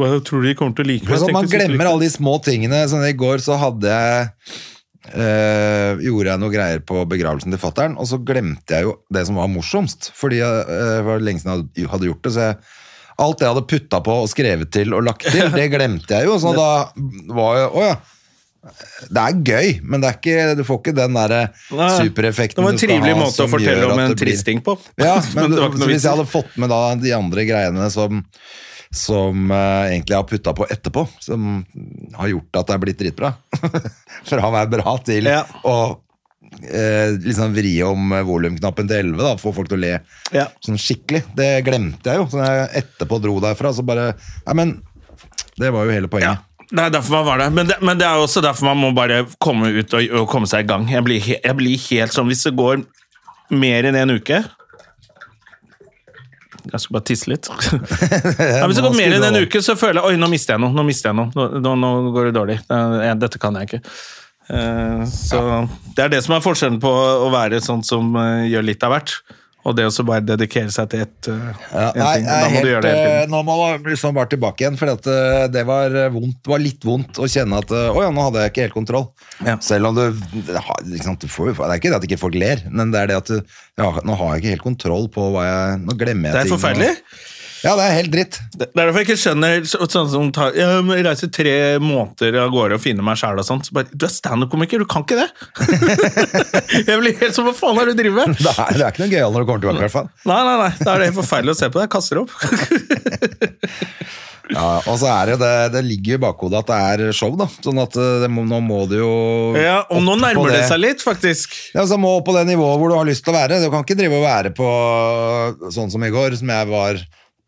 [0.00, 1.20] Og jeg tror de kommer til å like meg.
[1.20, 2.82] sånn, man jeg glemmer alle de små tingene.
[2.88, 4.34] Sånn, I går så hadde jeg
[5.10, 9.22] Uh, Gjorde jeg noe greier på begravelsen til fattern, og så glemte jeg jo det
[9.26, 10.10] som var morsomst.
[10.14, 12.32] Fordi jeg, uh, det var lenge siden jeg hadde gjort det.
[12.36, 12.58] så jeg
[13.20, 16.38] Alt jeg hadde putta på og skrevet til og lagt til, det glemte jeg jo.
[16.40, 16.70] Så da
[17.36, 17.98] var jo Å ja.
[19.08, 21.32] Det er gøy, men det ikke, du får ikke den der
[21.96, 24.74] supereffekten Det var en trivelig ha måte å fortelle om en tristing trist ting på.
[25.00, 28.20] ja, men, det så hvis jeg hadde fått med da de andre greiene som,
[28.92, 31.62] som uh, egentlig jeg har putta på etterpå, som
[32.18, 33.32] har gjort at det er blitt dritbra
[34.28, 35.40] Fra å være bra til Ja.
[35.64, 35.76] å
[36.58, 39.92] eh, liksom vri om eh, volumknappen til 11, da, få folk til å le
[40.34, 40.46] Ja.
[40.66, 41.24] sånn skikkelig.
[41.36, 42.28] Det glemte jeg jo.
[42.32, 44.12] Så jeg etterpå dro derfra, så bare
[44.46, 44.76] Nei, men
[45.60, 46.46] det var jo hele Ja, poenget.
[46.70, 47.50] det er derfor man var der.
[47.50, 50.46] Men det, men det er også derfor man må bare komme ut og, og komme
[50.50, 50.88] seg i gang.
[50.88, 52.84] Jeg blir, jeg blir helt sånn Hvis det går
[53.50, 54.38] mer enn en uke
[56.70, 57.48] Jeg skal bare tisse litt.
[57.50, 60.60] ja, hvis det går mer enn en uke, så føler jeg Oi, nå mister jeg
[60.62, 60.74] noe.
[60.76, 61.30] Nå mister jeg noe.
[61.34, 62.56] Nå, nå, nå går det dårlig.
[63.22, 63.80] Dette kan jeg ikke.
[64.48, 65.42] Eh, Så
[65.96, 66.90] det er det som er forskjellen på
[67.26, 69.12] å være sånn som eh, gjør litt av hvert,
[69.60, 72.24] og det å bare dedikere seg til ett eh, Ja, ting.
[72.24, 73.30] Da må helt, du gjøre det hele tiden.
[73.34, 74.94] nå må man liksom bare tilbake igjen, for det
[75.52, 79.10] det var litt vondt å kjenne at å ja, nå hadde jeg ikke helt kontroll.
[79.44, 79.58] Ja.
[79.60, 80.06] Selv om du,
[80.88, 83.20] liksom, du får, Det er ikke det at ikke folk ler, men det er det
[83.20, 86.40] at ja, nå har jeg ikke helt kontroll på hva jeg Nå glemmer jeg ting.
[86.40, 86.96] Det er ting, forferdelig.
[86.96, 87.28] og-
[87.60, 88.38] Ja, det er helt dritt.
[88.54, 92.54] Det det er derfor jeg ikke skjønner sånn som tar, Jeg reiser tre måneder av
[92.54, 93.68] gårde og finner meg sjæl og sånt.
[93.68, 95.28] Så bare, du er standup-komiker, du kan ikke det!
[96.88, 98.40] jeg blir helt sånn, Hva faen er det du driver med?
[98.46, 100.10] Det er, det er ikke noe gøyalt når du kommer tilbake, i hvert fall.
[100.30, 101.84] Nei, nei, nei, da er det helt forferdelig å se på.
[101.84, 102.34] Jeg kaster opp.
[104.50, 107.46] Ja, og så er det, det Det ligger i bakhodet at det er show, da.
[107.62, 109.12] Sånn at eh, det må, nå må du jo
[109.54, 111.54] ja, Og nå nærmer det seg litt, faktisk.
[111.76, 113.60] Ja, så må opp på det nivået hvor du har lyst til å være.
[113.62, 114.70] Du kan ikke drive og være på
[115.74, 116.98] sånn som i går, som jeg var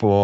[0.02, 0.16] på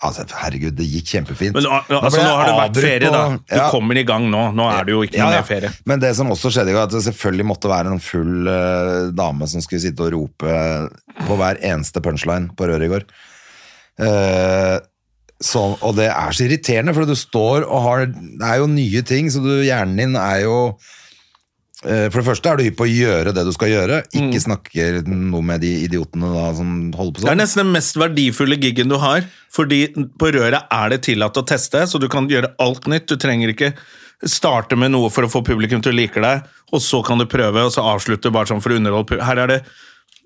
[0.00, 1.52] Altså, herregud, det gikk kjempefint.
[1.58, 3.24] Men altså, nå har det vært ferie, da.
[3.36, 3.66] Du Ja.
[3.68, 4.46] kommer i gang nå.
[4.56, 5.72] Nå er det jo ikke noe Ja, mer ferie.
[5.84, 9.44] Men det som også skjedde, var at det selvfølgelig måtte være en full uh, dame
[9.52, 10.54] som skulle sitte og rope
[11.26, 13.04] på hver eneste punchline på røret i går.
[14.00, 14.80] Uh,
[15.40, 19.04] så, og det er så irriterende, for du står og har Det er jo nye
[19.04, 20.96] ting, så du, hjernen din er jo eh,
[21.80, 24.42] For det første er du hypp på å gjøre det du skal gjøre, ikke Mm.
[24.44, 27.40] snakke noe med de idiotene da, som holder på Det er sånn.
[27.40, 29.86] nesten den mest verdifulle gigen du har, fordi
[30.20, 33.06] på røret er det tillatt å teste, så du kan gjøre alt nytt.
[33.08, 33.72] Du trenger ikke
[34.28, 37.24] starte med noe for å få publikum til å like deg, og så kan du
[37.24, 39.64] prøve, og så avslutte bare sånn for å underholde Her er det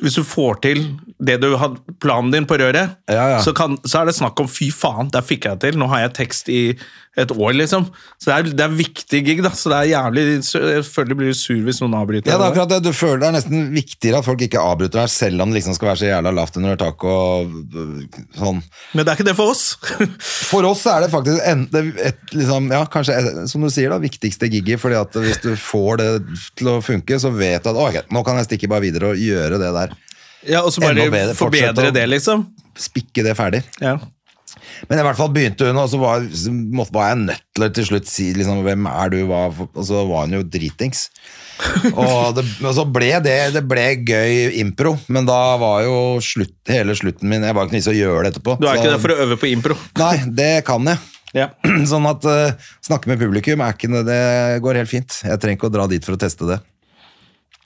[0.03, 0.81] hvis du får til
[1.23, 3.39] det du hadde planen din på røret, Ja, ja.
[3.39, 5.79] Så, kan, så er det snakk om fy faen, der fikk jeg det til.
[5.79, 6.75] Nå har jeg tekst i
[7.15, 7.85] et år, liksom.
[8.19, 9.53] Så det er, det er viktig gig, da.
[9.55, 12.33] Så det er jævlig Jeg blir du sur hvis noen avbryter.
[12.33, 12.81] Ja, det er akkurat det.
[12.83, 15.77] Du føler det er nesten viktigere at folk ikke avbryter deg, selv om det liksom
[15.79, 17.55] skal være så jævla lavt under taket og
[17.85, 18.59] øh, sånn.
[18.95, 19.65] Men det er ikke det for oss.
[20.55, 23.93] For oss er det faktisk en, det, et, liksom, ja, kanskje, et, som du sier,
[23.93, 24.81] da, viktigste gigget.
[24.83, 26.09] fordi at hvis du får det
[26.59, 29.23] til å funke, så vet du at ok, nå kan jeg stikke bare videre og
[29.23, 29.95] gjøre det der.
[30.57, 32.49] ja, Og så bare bedre, forbedre det, liksom.
[32.79, 33.63] Spikke det ferdig.
[33.83, 33.97] Ja.
[34.89, 36.25] Men i hvert fall begynte hun, og så var,
[36.75, 39.87] måtte, var jeg nødt til å til slutt si liksom, hvem er du, hva, og
[39.87, 41.07] så var hun jo dritings.
[41.95, 46.57] og, det, og så ble det, det ble gøy impro, men da var jo slutt,
[46.71, 48.59] hele slutten min, jeg var ikke vits i å gjøre det etterpå.
[48.61, 49.79] Du er ikke Så- der for å øve på impro.
[50.01, 51.03] Nei, det kan jeg.
[51.35, 51.49] Ja.
[51.91, 54.23] Sånn at uh, snakke med publikum er ikke, det
[54.65, 55.21] går helt fint.
[55.27, 56.61] Jeg trenger ikke å dra dit for å teste det.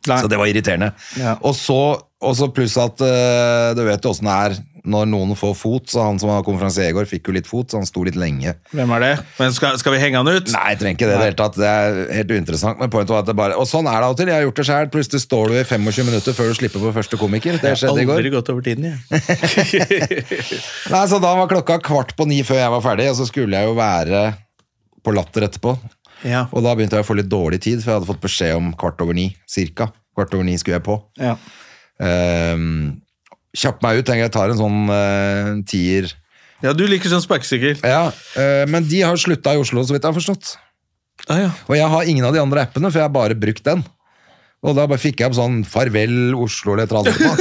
[0.08, 0.20] Nei.
[0.22, 0.92] Så det var irriterende.
[1.20, 1.36] Ja.
[1.44, 1.80] Og så
[2.18, 6.18] så pluss at uh, du vet åssen det er når noen får fot, så han
[6.20, 8.52] som var konferansier i går, fikk jo litt fot, så han sto litt lenge.
[8.70, 9.10] Hvem er det?
[9.38, 10.52] Men skal, skal vi henge han ut?
[10.54, 11.58] Nei, jeg trenger ikke det i det hele tatt.
[11.58, 12.78] Det er helt uinteressant.
[12.78, 14.30] Men pointet var at det bare Og sånn er det av og til.
[14.30, 14.90] Jeg har gjort det sjøl.
[14.94, 17.58] Plutselig står du i 25 minutter før du slipper på første komiker.
[17.62, 18.20] Det skjedde i går.
[18.22, 18.98] Aldri gått over tiden, jeg.
[20.94, 23.58] Nei, så Da var klokka kvart på ni før jeg var ferdig, og så skulle
[23.58, 24.22] jeg jo være
[25.04, 25.74] på Latter etterpå.
[26.26, 26.46] ja.
[26.52, 28.72] Og da begynte jeg å få litt dårlig tid, for jeg hadde fått beskjed om
[28.78, 29.30] kvart over ni.
[29.48, 29.90] Cirka.
[30.18, 30.98] Kvart over ni skulle jeg på.
[31.22, 31.36] ja.
[31.98, 33.00] Um,
[33.58, 36.10] Kjapp meg ut, tenker jeg tar en sånn uh, tier.
[36.62, 37.80] Ja, du liker sånn sparkesykkel.
[37.86, 40.56] Ja, uh, men de har slutta i Oslo, så vidt jeg har forstått.
[41.26, 41.52] Ah, ja.
[41.66, 43.82] Og jeg har ingen av de andre appene, for jeg har bare brukt den.
[44.66, 47.38] Og da bare fikk jeg opp sånn 'Farvel Oslo' eller et eller annet.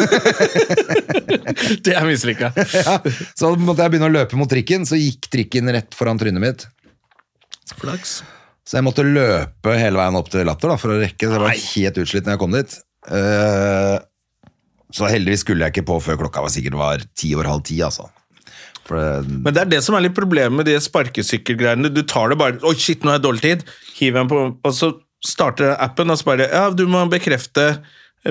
[1.86, 2.51] Det er mislykka.
[2.78, 2.97] ja,
[3.34, 6.68] så måtte jeg begynne å løpe mot trikken, så gikk trikken rett foran trynet mitt.
[7.78, 8.20] Flaks.
[8.68, 11.26] Så jeg måtte løpe hele veien opp til Latter da, for å rekke.
[11.26, 12.78] Så jeg var helt utslitt når jeg kom dit.
[13.07, 13.95] Eh,
[14.98, 17.78] så heldigvis skulle jeg ikke på før klokka var sikkert var ti over halv ti,
[17.86, 18.08] altså.
[18.88, 21.91] Det, Men det er det som er litt problemet med de sparkesykkelgreiene.
[21.91, 23.66] Du tar det bare Oi, shit, nå har jeg dårlig tid.
[23.98, 24.93] Hiver den på, og så
[25.28, 27.68] starter appen, og så bare Ja, du må bekrefte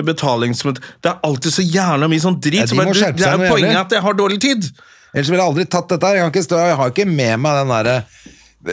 [0.07, 2.61] betalingsmøte Det er alltid så jævla mye sånn drit.
[2.63, 3.83] Ja, de må bare, skjerpe det seg er noe jo poenget jævlig.
[3.85, 4.71] at jeg har dårlig tid.
[5.13, 6.19] Ellers ville jeg aldri tatt dette her.
[6.19, 7.95] Jeg, ikke stå, jeg har ikke med meg den derre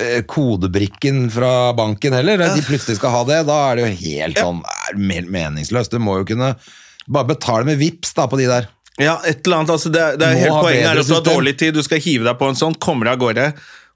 [0.01, 2.47] eh, kodebrikken fra banken heller.
[2.57, 3.43] De plutselig skal ha det.
[3.49, 4.99] Da er det jo helt sånn er
[5.37, 5.95] meningsløst.
[5.95, 6.55] Du må jo kunne
[7.07, 8.69] bare betale med VIPs da, på de der.
[9.01, 11.25] Ja, et eller annet, altså det, det er Må Hele poenget er at du har
[11.27, 13.47] dårlig tid, du skal hive deg på en sånn, kommer deg av gårde,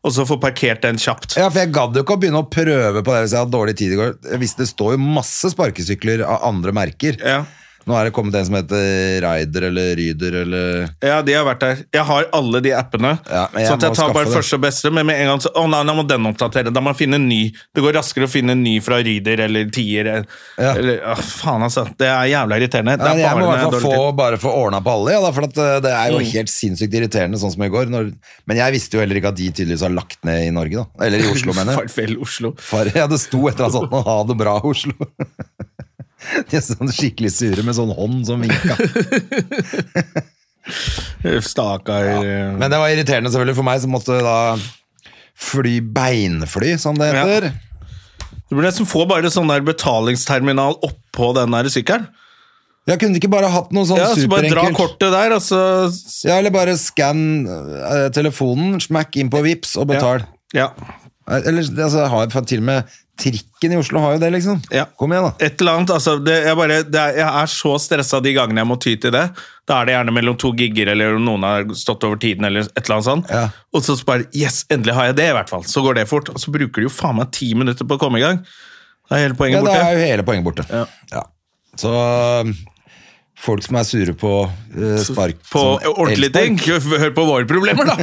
[0.06, 1.36] og så få parkert den kjapt.
[1.38, 3.54] Ja, for jeg gadd jo ikke å begynne å prøve på det hvis jeg hadde
[3.54, 4.12] dårlig tid i går.
[4.42, 7.18] Hvis det står jo masse sparkesykler av andre merker.
[7.22, 7.44] Ja.
[7.88, 11.62] Nå er det kommet en som heter Ryder eller Ryder eller Ja, de har vært
[11.64, 11.80] der.
[11.96, 13.14] Jeg har alle de appene.
[13.30, 14.34] Ja, jeg sånn at jeg tar bare det.
[14.36, 16.70] første og beste, men med en gang så Å nei, nå må den oppdatere.
[16.74, 17.40] Da må man finne en ny.
[17.74, 20.10] Det går raskere å finne en ny fra Ryder eller Tier.
[20.58, 20.74] Ja.
[20.76, 21.86] eller å, Faen, altså.
[21.98, 22.96] Det er jævla irriterende.
[23.00, 25.32] Det er jeg må i hvert fall få, bare få ordna på alle, ja, da,
[25.34, 26.30] for eh, det er jo Mm.
[26.34, 27.86] helt sinnssykt irriterende, sånn som i går.
[27.92, 28.12] Når,
[28.50, 31.04] men jeg visste jo heller ikke at de tydeligvis har lagt ned i Norge, da.
[31.06, 31.88] Eller i Oslo, mener jeg.
[31.94, 32.52] Farvel, Oslo.
[32.58, 34.94] Far, ja, det sto et eller annet sånt ha det bra, Oslo.
[36.50, 38.74] De er sånn skikkelig sure med sånn hånd som vinka.
[41.48, 42.04] Stakkar.
[42.24, 42.50] Ja.
[42.58, 44.36] Men det var irriterende selvfølgelig for meg, som måtte da
[45.38, 47.24] fly beinfly, som det Ja.
[47.24, 47.52] heter.
[48.48, 52.06] Du burde nesten få bare sånn der betalingsterminal oppå den der sykkelen.
[52.88, 55.58] Jeg kunne ikke bare hatt noe sånn Ja, så bare dra kortet der, altså.
[56.24, 60.24] Ja, eller bare skann eh, telefonen, smack inn på Vips og betal.
[60.56, 60.70] Ja.
[61.28, 62.84] Eller altså, har jeg til og med
[63.18, 64.60] trikken i Oslo har jo det, liksom.
[64.74, 64.84] Ja.
[64.98, 65.46] Kom igjen, da.
[65.46, 68.62] Et eller annet, altså det, jeg, bare, det er, jeg er så stressa de gangene
[68.62, 69.24] jeg må ty til det.
[69.68, 72.68] Da er det gjerne mellom to gigger, eller om noen har stått over tiden, eller
[72.68, 73.34] et eller annet sånt.
[73.34, 73.48] Ja.
[73.74, 75.66] Og så bare Yes, endelig har jeg det, i hvert fall.
[75.68, 76.30] Så går det fort.
[76.32, 78.40] Og så bruker du jo faen meg ti minutter på å komme i gang.
[79.08, 80.68] Da er hele poenget Ja, da er jo hele poenget borte.
[80.70, 80.86] Ja.
[81.12, 81.26] Ja.
[81.78, 81.92] Så
[83.38, 85.62] folk som er sure på uh, spark På
[85.94, 86.58] ordentlige ting.
[86.58, 87.96] Hør på våre problemer, da!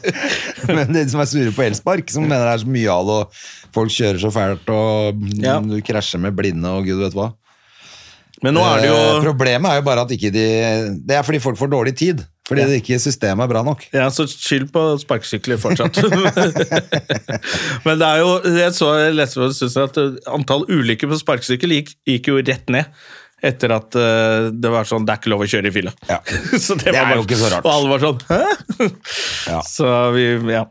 [0.76, 3.18] Men de som er sure på elspark, som mener det er så mye av det,
[3.24, 5.58] og folk kjører så fælt, og Ja.
[5.60, 7.32] du krasjer med blinde, og gud vet hva.
[8.40, 10.44] Men nå er det Eh, Problemet er jo bare at ikke de
[11.04, 12.22] Det er fordi folk får dårlig tid.
[12.48, 13.84] Fordi det ikke systemet er bra nok.
[13.94, 16.00] Ja, så skyld på sparkesykler fortsatt.
[17.84, 21.92] Men det er jo Jeg så jeg leste synes at antall ulykker på sparkesykkel gikk,
[22.08, 22.90] gikk jo rett ned.
[23.40, 25.92] Etter at uh, det var sånn Det er ikke lov å kjøre i fylla.
[26.10, 26.18] Ja.
[26.64, 27.64] så det, Det var er jo ikke så rart.
[27.64, 28.40] Og alle var sånn Hæ?
[29.48, 29.60] Ja.
[29.76, 30.64] Så vi Ja.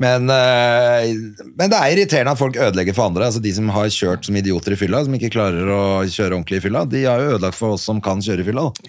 [0.00, 1.04] Men, uh,
[1.58, 3.28] men det er irriterende at folk ødelegger for andre.
[3.28, 6.62] Altså De som har kjørt som idioter i fylla, som ikke klarer å kjøre ordentlig
[6.62, 8.68] i fylla, de har jo ødelagt for oss som kan kjøre i fylla.
[8.68, 8.72] Da.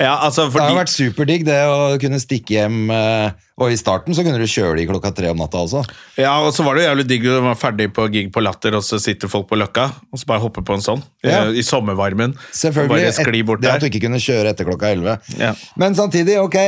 [0.00, 4.16] Ja, altså, Det har vært superdigg det å kunne stikke hjem eh, Og i starten
[4.16, 5.84] så kunne du kjøre de klokka tre om natta også.
[6.18, 8.74] ja, og så var det jo jævlig digg å være ferdig på gig på Latter,
[8.74, 11.04] og så sitter folk på Løkka, og så bare hopper på en sånn.
[11.22, 11.44] Ja.
[11.46, 12.34] I, sommervarmen.
[12.50, 13.44] Selvfølgelig.
[13.46, 15.38] Bort det at du ikke kunne kjøre etter klokka 11.
[15.38, 15.52] Ja.
[15.78, 16.58] Men samtidig, ok,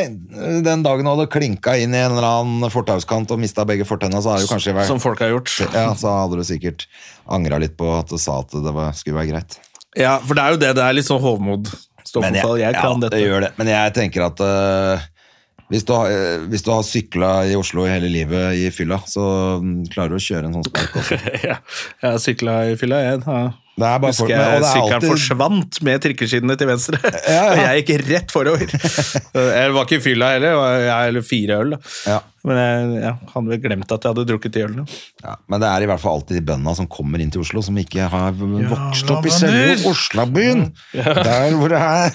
[0.62, 4.22] den dagen du hadde klinka inn i en eller annen fortauskant og mista begge fortenna,
[4.22, 5.50] så hadde du kanskje vært Som folk har gjort.
[5.74, 6.86] Ja, så hadde du sikkert
[7.26, 9.58] angra litt på at du sa at det var, skulle være greit.
[9.98, 10.72] Ja, for det er jo det.
[10.78, 11.72] Det er litt sånn hovmod.
[12.06, 12.60] Stofforfall.
[12.60, 13.16] Jeg, kan ja, dette.
[13.16, 13.52] det gjør det.
[13.58, 15.06] Men jeg tenker at øh,
[15.72, 19.26] hvis, du har, øh, hvis du har sykla i Oslo hele livet i fylla, så
[19.62, 21.20] mm, klarer du å kjøre en sånn spark også.
[21.50, 21.60] ja,
[22.02, 23.22] jeg har sykla i fylla, jeg.
[23.76, 23.82] Ja.
[23.82, 27.00] Det er bare Husker jeg er sykkelen alltid- forsvant med trikkeskinnene til venstre.
[27.36, 27.42] ja.
[27.50, 28.70] Og jeg gikk rett forover.
[29.60, 31.76] jeg var ikke i fylla heller, jeg eller fire øl.
[32.08, 32.22] Ja.
[32.46, 34.84] Men jeg jeg, hadde vel glemt at jeg hadde drukket de ølene.
[35.24, 37.60] Ja, men det er i hvert fall alltid de bøndene som kommer inn til Oslo,
[37.66, 40.68] som ikke har vokst opp i selve Oslabyen.
[41.26, 42.06] Der hvor det er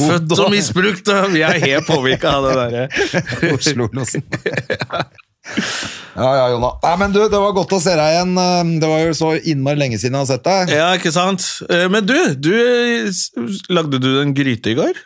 [0.00, 3.52] Født og misbrukt, og vi er helt påvirka av det derre.
[3.52, 4.24] Oslo-losen.
[6.20, 6.72] Ja, ja, Jonna.
[6.82, 8.32] Nei, men du, det var godt å se deg igjen.
[8.82, 10.72] Det var jo så innmari lenge siden jeg har sett deg.
[10.74, 11.46] Ja, ikke sant?
[11.70, 12.50] Eh, Men du, du
[13.72, 14.98] lagde du en gryte i går?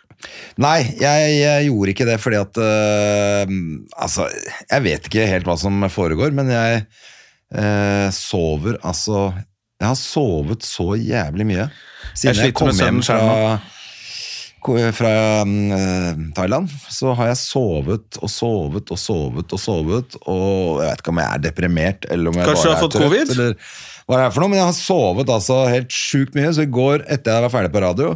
[0.65, 3.51] Nei, jeg, jeg gjorde ikke det fordi at øh,
[4.01, 4.25] Altså,
[4.71, 6.85] jeg vet ikke helt hva som foregår, men jeg
[7.53, 9.27] øh, sover altså
[9.83, 11.67] Jeg har sovet så jævlig mye
[12.15, 13.59] siden jeg, jeg kom hjem fra,
[14.97, 16.71] fra øh, Thailand.
[16.91, 21.21] Så har jeg sovet og sovet og sovet og sovet, og jeg vet ikke om
[21.23, 23.35] jeg er deprimert eller om jeg Kanskje bare har er trøtt, covid?
[23.37, 23.59] Eller
[24.05, 26.73] hva det er for noe, men jeg har sovet altså helt sjukt mye, så i
[26.81, 28.11] går etter jeg var ferdig på radio,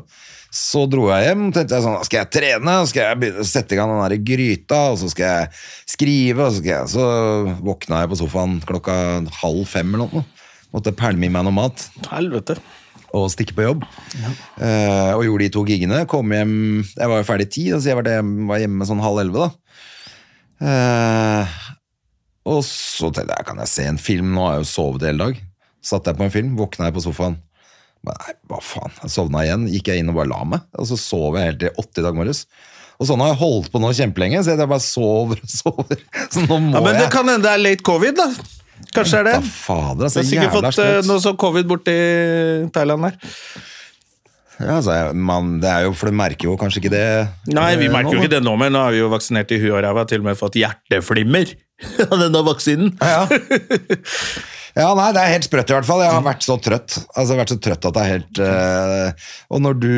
[0.53, 3.93] så dro jeg hjem, tenkte jeg sånn, skal jeg trene, skal jeg sette i gang
[3.93, 5.49] den der gryta, og så skal jeg
[5.97, 8.99] skrive, og så, skal jeg, så våkna jeg på sofaen klokka
[9.43, 10.25] halv fem eller noe,
[10.77, 12.59] måtte pælme i meg noe mat, Helvete.
[13.17, 13.87] Og stikke på jobb.
[14.61, 16.05] Eh, og gjorde de to gigene.
[16.11, 16.55] kom hjem,
[16.93, 19.51] jeg var jo ferdig ti, så jeg var, hjemme, var hjemme sånn halv elleve da.
[20.59, 21.59] Uh,
[22.51, 25.29] og så tenkte jeg, kan jeg se en film, nå har jeg jo sovet hele
[25.29, 25.45] dag.
[25.85, 27.39] Satt jeg på en film, våkna jeg på sofaen.
[28.07, 30.87] Bare, Nei, hva faen, jeg sovna igjen, gikk jeg inn og bare la meg, og
[30.91, 32.45] så sov jeg helt til åtte i dag morges.
[32.99, 36.01] Og sånn har jeg holdt på nå kjempelenge, så jeg bare sover og sover.
[36.35, 37.13] Så nå må Ja, men det jeg...
[37.15, 38.27] kan hende det er late covid, da.
[38.95, 39.51] Kanskje det er det.
[39.53, 41.97] fader, Du altså, har sikkert fått eh, noe sånn covid borti
[42.75, 43.19] Thailand der.
[44.59, 47.05] Ja, altså, man, det er jo, for du merker jo kanskje ikke det.
[47.55, 49.61] Nei, vi eh, merker jo ikke det nå, men nå har vi jo vaksinert i
[49.63, 50.03] huet og ræva.
[50.11, 51.53] Til og med fått hjerteflimmer
[52.09, 52.91] av denne vaksinen.
[52.99, 53.21] Ja.
[54.83, 56.03] ja, nei, det er helt sprøtt i hvert fall.
[56.03, 56.99] Jeg har vært så trøtt.
[57.13, 59.95] Altså, jeg har vært så trøtt at det er helt uh, Og når du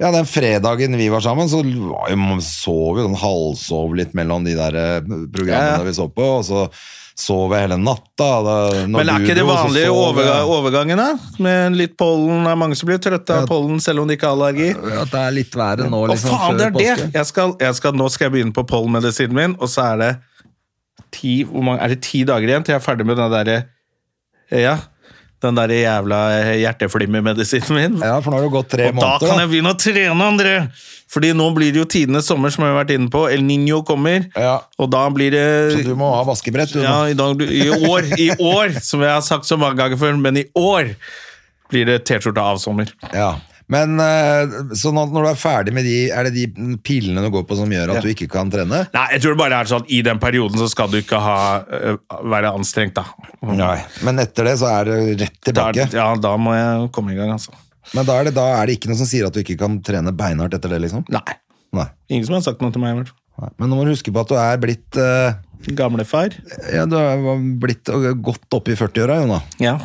[0.00, 4.16] Ja, den fredagen vi var sammen, så var jo, man sov jo sånn halvsov litt
[4.16, 4.72] mellom de der
[5.04, 5.86] programmene programmene Ja.
[5.86, 6.64] vi så på, og så
[7.22, 8.28] sov jeg hele natta.
[8.46, 8.54] Da,
[8.90, 10.30] Men er ikke det vanlige sover...
[10.56, 11.36] overgangen, da?
[11.42, 12.42] Med litt pollen?
[12.46, 14.70] Det er mange som blir trøtte av pollen selv om de ikke har allergi.
[14.74, 16.34] At det er litt været nå, Å liksom.
[16.34, 17.10] faen, det er det!
[17.14, 20.12] Jeg skal, jeg skal, nå skal jeg begynne på pollenmedisinen min, og så er det
[21.12, 23.60] ti, hvor mange, er det ti dager igjen til jeg er ferdig med den derre
[24.52, 24.76] Ja,
[25.42, 26.18] den der jævla
[26.62, 28.00] hjerteflimmermedisinen min.
[28.02, 29.18] Ja, for nå har det gått tre Og måneder.
[29.26, 29.42] kan da.
[29.44, 30.56] jeg begynne å trene, André!
[31.12, 33.26] Fordi nå blir det jo tidenes sommer, som jeg har vært inne på.
[33.28, 34.60] El Niño kommer, Ja.
[34.78, 36.80] og da blir det Så du må ha vaskebrett, du.
[36.80, 40.16] ja, i, dag, I år, i år, som jeg har sagt så mange ganger før,
[40.18, 40.94] men i år
[41.70, 42.88] blir det T-skjorte av sommer.
[43.12, 43.34] Ja.
[43.72, 47.44] Men eh, så når du er ferdig med de, er det de pillene du går
[47.48, 48.04] på som gjør at Ja.
[48.04, 48.82] du ikke kan trene?
[48.92, 51.36] Nei, jeg tror det bare er sånn I den perioden så skal du ikke ha,
[51.62, 51.96] øh,
[52.34, 53.06] være anstrengt, da.
[53.48, 53.78] Nei.
[54.04, 55.88] Men etter det så er det rett Da, tilbake.
[55.96, 57.54] ja, da må jeg komme i gang, altså.
[57.96, 59.80] Men da er, det, da er det ikke noe som sier at du ikke kan
[59.84, 61.02] trene beinhardt etter det, liksom?
[61.12, 61.24] Nei.
[61.76, 61.88] Nei.
[62.12, 62.92] Ingen som har sagt noe til meg.
[62.94, 63.50] i hvert fall.
[63.58, 65.32] Men nå må du huske på at du er blitt uh,
[65.78, 66.34] Gamlefar.
[66.72, 67.22] Ja, du er
[67.62, 69.38] blitt uh, godt opp i 40-åra, Jona.
[69.62, 69.78] Ja.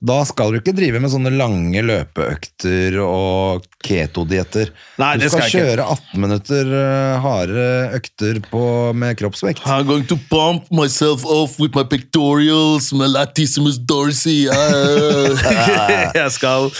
[0.00, 4.70] Da skal du ikke drive med sånne lange løpeøkter og ketodietter.
[5.00, 7.66] Nei, Du det skal skal kjøre 18 minutter eh, harde
[7.98, 8.62] økter på,
[8.96, 9.60] med kroppsvekt.
[9.68, 14.46] I'm going to pump myself off with my pectorials, my latissimus dorsi.
[16.20, 16.70] Jeg skal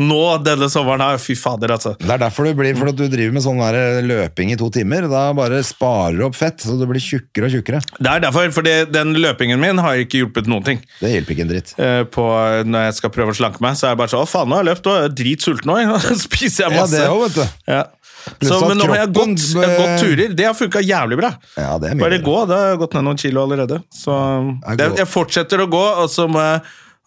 [0.00, 1.94] nå denne sommeren her Fy fader, altså.
[2.00, 3.60] Det er derfor du blir, for at du driver med sånn
[4.08, 5.04] løping i to timer.
[5.10, 7.82] Da bare sparer du opp fett, så du blir tjukkere og tjukkere.
[8.00, 10.82] Det er derfor, for den løpingen min har ikke hjulpet noen ting.
[11.02, 11.74] Det hjelper ikke en dritt.
[11.76, 12.24] Eh, På,
[12.72, 14.58] når jeg skal prøve å slanke meg, så er jeg bare sånn Å, faen, nå
[14.58, 15.94] har jeg løpt, og jeg er dritsulten òg.
[16.26, 17.00] Spiser jeg Ja, masse.
[17.00, 17.64] det òg, vet du.
[17.70, 17.82] Ja.
[18.20, 20.34] Så, men nå har jeg gått, jeg har gått turer.
[20.36, 21.30] Det har funka jævlig bra.
[21.56, 23.80] Ja, det er mye Bare gå, da har jeg gått ned noen kilo allerede.
[23.96, 26.60] Så Er jeg, jeg fortsetter å gå, og så må jeg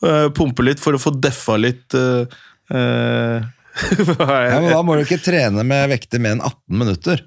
[0.10, 2.26] øh, pumpe litt for å få deffa litt uh,
[2.74, 3.38] uh,
[3.74, 7.24] er Ja, men da må du ikke trene med vekter mer enn 18 minutter.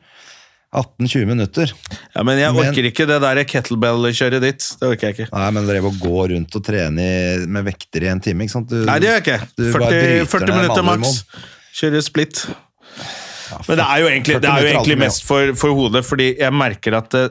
[0.75, 1.73] 18-20 minutter.
[2.14, 4.67] Ja, men jeg Men- orker ikke det der kettlebell-kjøret ditt.
[4.81, 5.29] Det orker jeg ikke.
[5.33, 8.69] Nei, men drev og gå rundt og trene med vekter i en time, ikke sant?
[8.69, 9.41] Du, Nei, det gjør jeg ikke.
[9.73, 11.25] 40, 40 minutter maks.
[11.77, 12.47] Kjøre split.
[13.69, 16.53] Men det er jo egentlig, det er jo egentlig mest for, for hodet, fordi jeg
[16.53, 17.29] merker at det,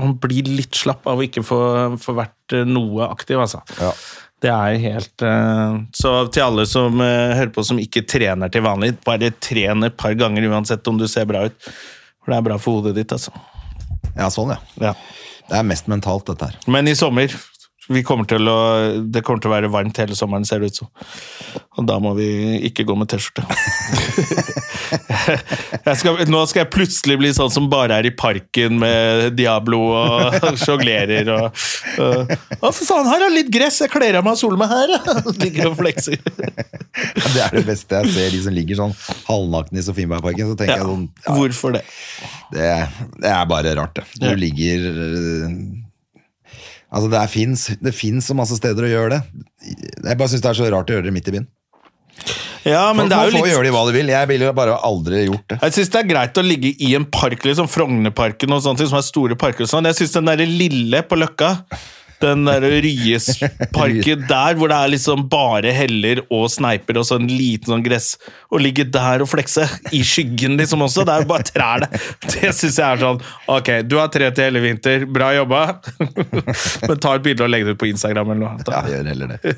[0.00, 1.58] man blir litt slapp av å ikke få,
[2.02, 3.62] få vært eh, noe aktiv, altså.
[3.78, 3.92] Ja.
[4.44, 8.64] Det er helt uh, Så til alle som uh, hører på som ikke trener til
[8.66, 11.70] vanlig, bare tren et par ganger uansett om du ser bra ut.
[12.24, 13.32] For det er bra for hodet ditt, altså.
[14.16, 14.60] ja, sånn ja.
[14.80, 14.94] Ja.
[15.44, 16.56] Det er mest mentalt, dette her.
[16.72, 17.28] Men i sommer
[18.06, 18.56] kommer til å,
[19.12, 20.88] Det kommer til å være varmt hele sommeren, ser det ut som.
[21.78, 22.28] Og da må vi
[22.68, 23.44] ikke gå med T-skjorte.
[26.30, 31.26] Nå skal jeg plutselig bli sånn som bare er i parken med Diablo og sjonglerer
[31.34, 31.44] og,
[32.00, 32.14] og
[32.64, 33.80] Å, for faen, her er litt gress!
[33.84, 34.88] Jeg kler av meg og soler meg her!
[35.42, 36.16] Ligger og flekser.
[36.24, 38.94] Det er det beste jeg ser, de som ligger sånn
[39.28, 40.46] halvnakne i Sofienbergparken.
[40.52, 40.80] Så tenker Ja.
[40.80, 41.82] jeg sånn ja, Hvorfor det?
[42.54, 42.70] det,
[43.24, 44.04] det er bare rart, det.
[44.22, 44.80] Du ligger
[46.94, 49.44] Altså, det fins så masse steder å gjøre det.
[50.04, 51.48] Jeg bare syns det er så rart å gjøre det midt i byen.
[52.64, 54.12] Ja, men Folk det er jo få litt gjøre det hva de vil.
[54.14, 55.58] Jeg ville bare aldri gjort det.
[55.66, 59.00] Jeg syns det er greit å ligge i en park, liksom Frognerparken og sånne som
[59.00, 59.66] er store parker.
[59.66, 59.90] og sånn.
[59.90, 61.50] Jeg syns den derre lille på Løkka,
[62.22, 67.74] den derre Ryesparken der, hvor det er liksom bare heller og sneiper og sånn liten
[67.74, 68.14] sånn gress,
[68.52, 72.02] å ligge der og flekse, i skyggen liksom også, det er jo bare trær det.
[72.28, 75.64] Det syns jeg er sånn Ok, du har tre til hele vinter, bra jobba,
[76.88, 78.68] men ta et bilde og legg det ut på Instagram eller noe.
[78.68, 79.56] Ja, gjør heller det.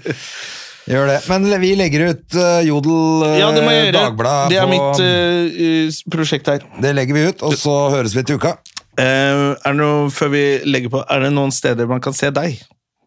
[0.87, 1.17] Gjør det.
[1.27, 4.05] Men vi legger ut uh, Jodel uh, Ja, det må jeg gjøre.
[4.05, 6.67] Dagblad Det er på mitt eh, prosjekt her.
[6.83, 8.55] Det legger vi ut, og så høres vi til uka.
[8.97, 12.31] Eh, er det noe, før vi legger på, er det noen steder man kan se
[12.35, 12.57] deg?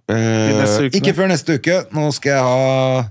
[0.09, 1.83] Eh, ikke før neste uke.
[1.93, 3.01] Nå skal jeg ha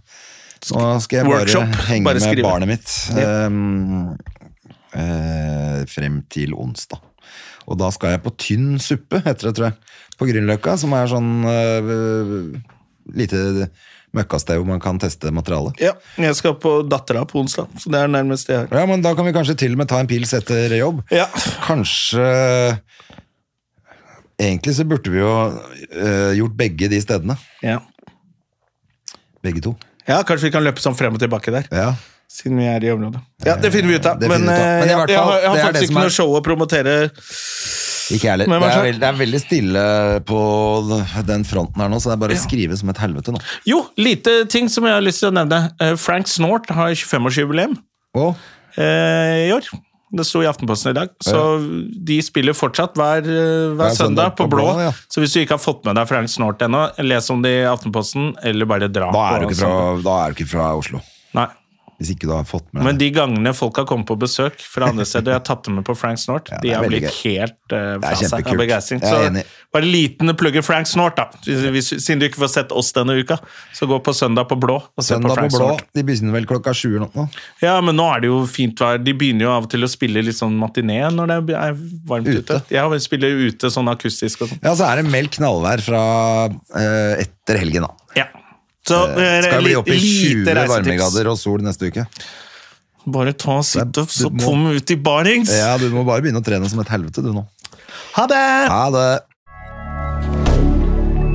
[0.74, 1.76] Nå skal jeg bare Workshop.
[1.86, 4.08] henge Bare med barnet mitt um,
[4.90, 6.98] uh, frem til onsdag.
[7.70, 9.94] Og da skal jeg på tynn suppe, heter det, tror jeg.
[10.18, 12.58] På Grünerløkka, som er sånn uh,
[13.14, 13.68] lite
[14.18, 15.78] møkkasted hvor man kan teste materialet.
[15.82, 18.68] Ja, jeg skal på Dattera på onsdag, så det er nærmest det her.
[18.80, 21.00] Ja, men Da kan vi kanskje til og med ta en pils etter jobb.
[21.14, 21.26] Ja.
[21.66, 22.26] Kanskje
[24.38, 25.30] Egentlig så burde vi jo
[25.98, 27.34] eh, gjort begge de stedene.
[27.64, 27.80] Ja.
[29.42, 29.72] Begge to.
[30.06, 31.88] ja, kanskje vi kan løpe sånn frem og tilbake der, Ja.
[32.30, 33.20] siden vi er i området.
[33.46, 34.20] Ja, det finner vi ut av.
[34.22, 34.54] Men, ut av.
[34.54, 36.42] eh, Men i jeg, har, jeg har det det faktisk som ikke noe show å
[36.46, 36.94] promotere.
[38.14, 38.48] Ikke jeg heller.
[38.48, 39.82] Det, det er veldig stille
[40.28, 40.38] på
[41.28, 43.42] den fronten her nå, så det er bare å skrive som et helvete nå.
[43.68, 45.64] Jo, lite ting som jeg har lyst til å nevne.
[45.82, 47.76] Eh, Frank Snort har 25-årsjubileum
[48.18, 48.48] oh.
[48.76, 49.68] eh, i år.
[50.08, 51.10] Det sto i Aftenposten i dag.
[51.20, 51.40] Så
[52.08, 54.70] de spiller fortsatt hver, eh, hver, Hver søndag på blå.
[54.80, 54.92] ja.
[55.12, 57.66] Så hvis du ikke har fått med deg Frank Snort ennå, les om det i
[57.68, 59.12] Aftenposten, eller bare dra.
[59.12, 61.02] da er, du ikke fra, da er du ikke fra Oslo.
[61.36, 61.48] Nei.
[61.98, 64.92] Hvis ikke du har fått med Men de gangene folk har kommet på besøk fra
[64.92, 67.74] andre steder, jeg har tatt dem med på Frank Snort, Ja, de har blitt helt
[67.74, 69.02] uh, fra seg av begeistring.
[69.02, 69.42] Så
[69.74, 71.26] bare liten plugge Frank Snort, da.
[71.74, 73.40] Hvis, siden du ikke får sett oss denne uka,
[73.74, 75.72] så gå på søndag på blå og se Søndag på Frank blå.
[75.72, 75.90] Snort.
[75.98, 77.28] De begynner vel klokka sju eller noe.
[77.64, 79.02] Ja, men nå er det jo fint vær.
[79.02, 81.78] De begynner jo av og til å spille litt sånn matiné når det er
[82.08, 82.46] varmt ute.
[82.46, 82.62] Ute.
[82.74, 84.62] Ja, vi spiller ute sånn akustisk og sånn.
[84.62, 86.02] Ja, så er det meldt knallvær fra
[86.46, 88.14] uh, etter helgen, da.
[88.22, 88.30] Ja.
[88.88, 92.06] Så eh, Skal bli li- oppe i 20 lite varmegrader og sol neste uke.
[93.08, 95.52] Bare ta og sitt opp, så du må- kom ut i barings.
[95.54, 97.46] Ja, du må bare begynne å trene som et helvete, du nå.
[98.18, 98.42] Ha det!
[98.72, 99.06] Ha det!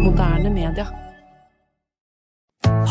[0.04, 0.86] Moderne media.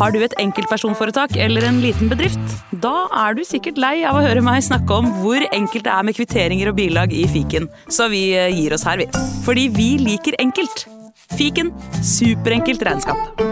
[0.01, 2.41] Har du et enkeltpersonforetak eller en liten bedrift?
[2.83, 6.07] Da er du sikkert lei av å høre meg snakke om hvor enkelt det er
[6.09, 9.07] med kvitteringer og bilag i fiken, så vi eh, gir oss her, vi.
[9.47, 10.87] Fordi vi liker enkelt.
[11.37, 11.71] Fiken
[12.05, 13.52] superenkelt regnskap.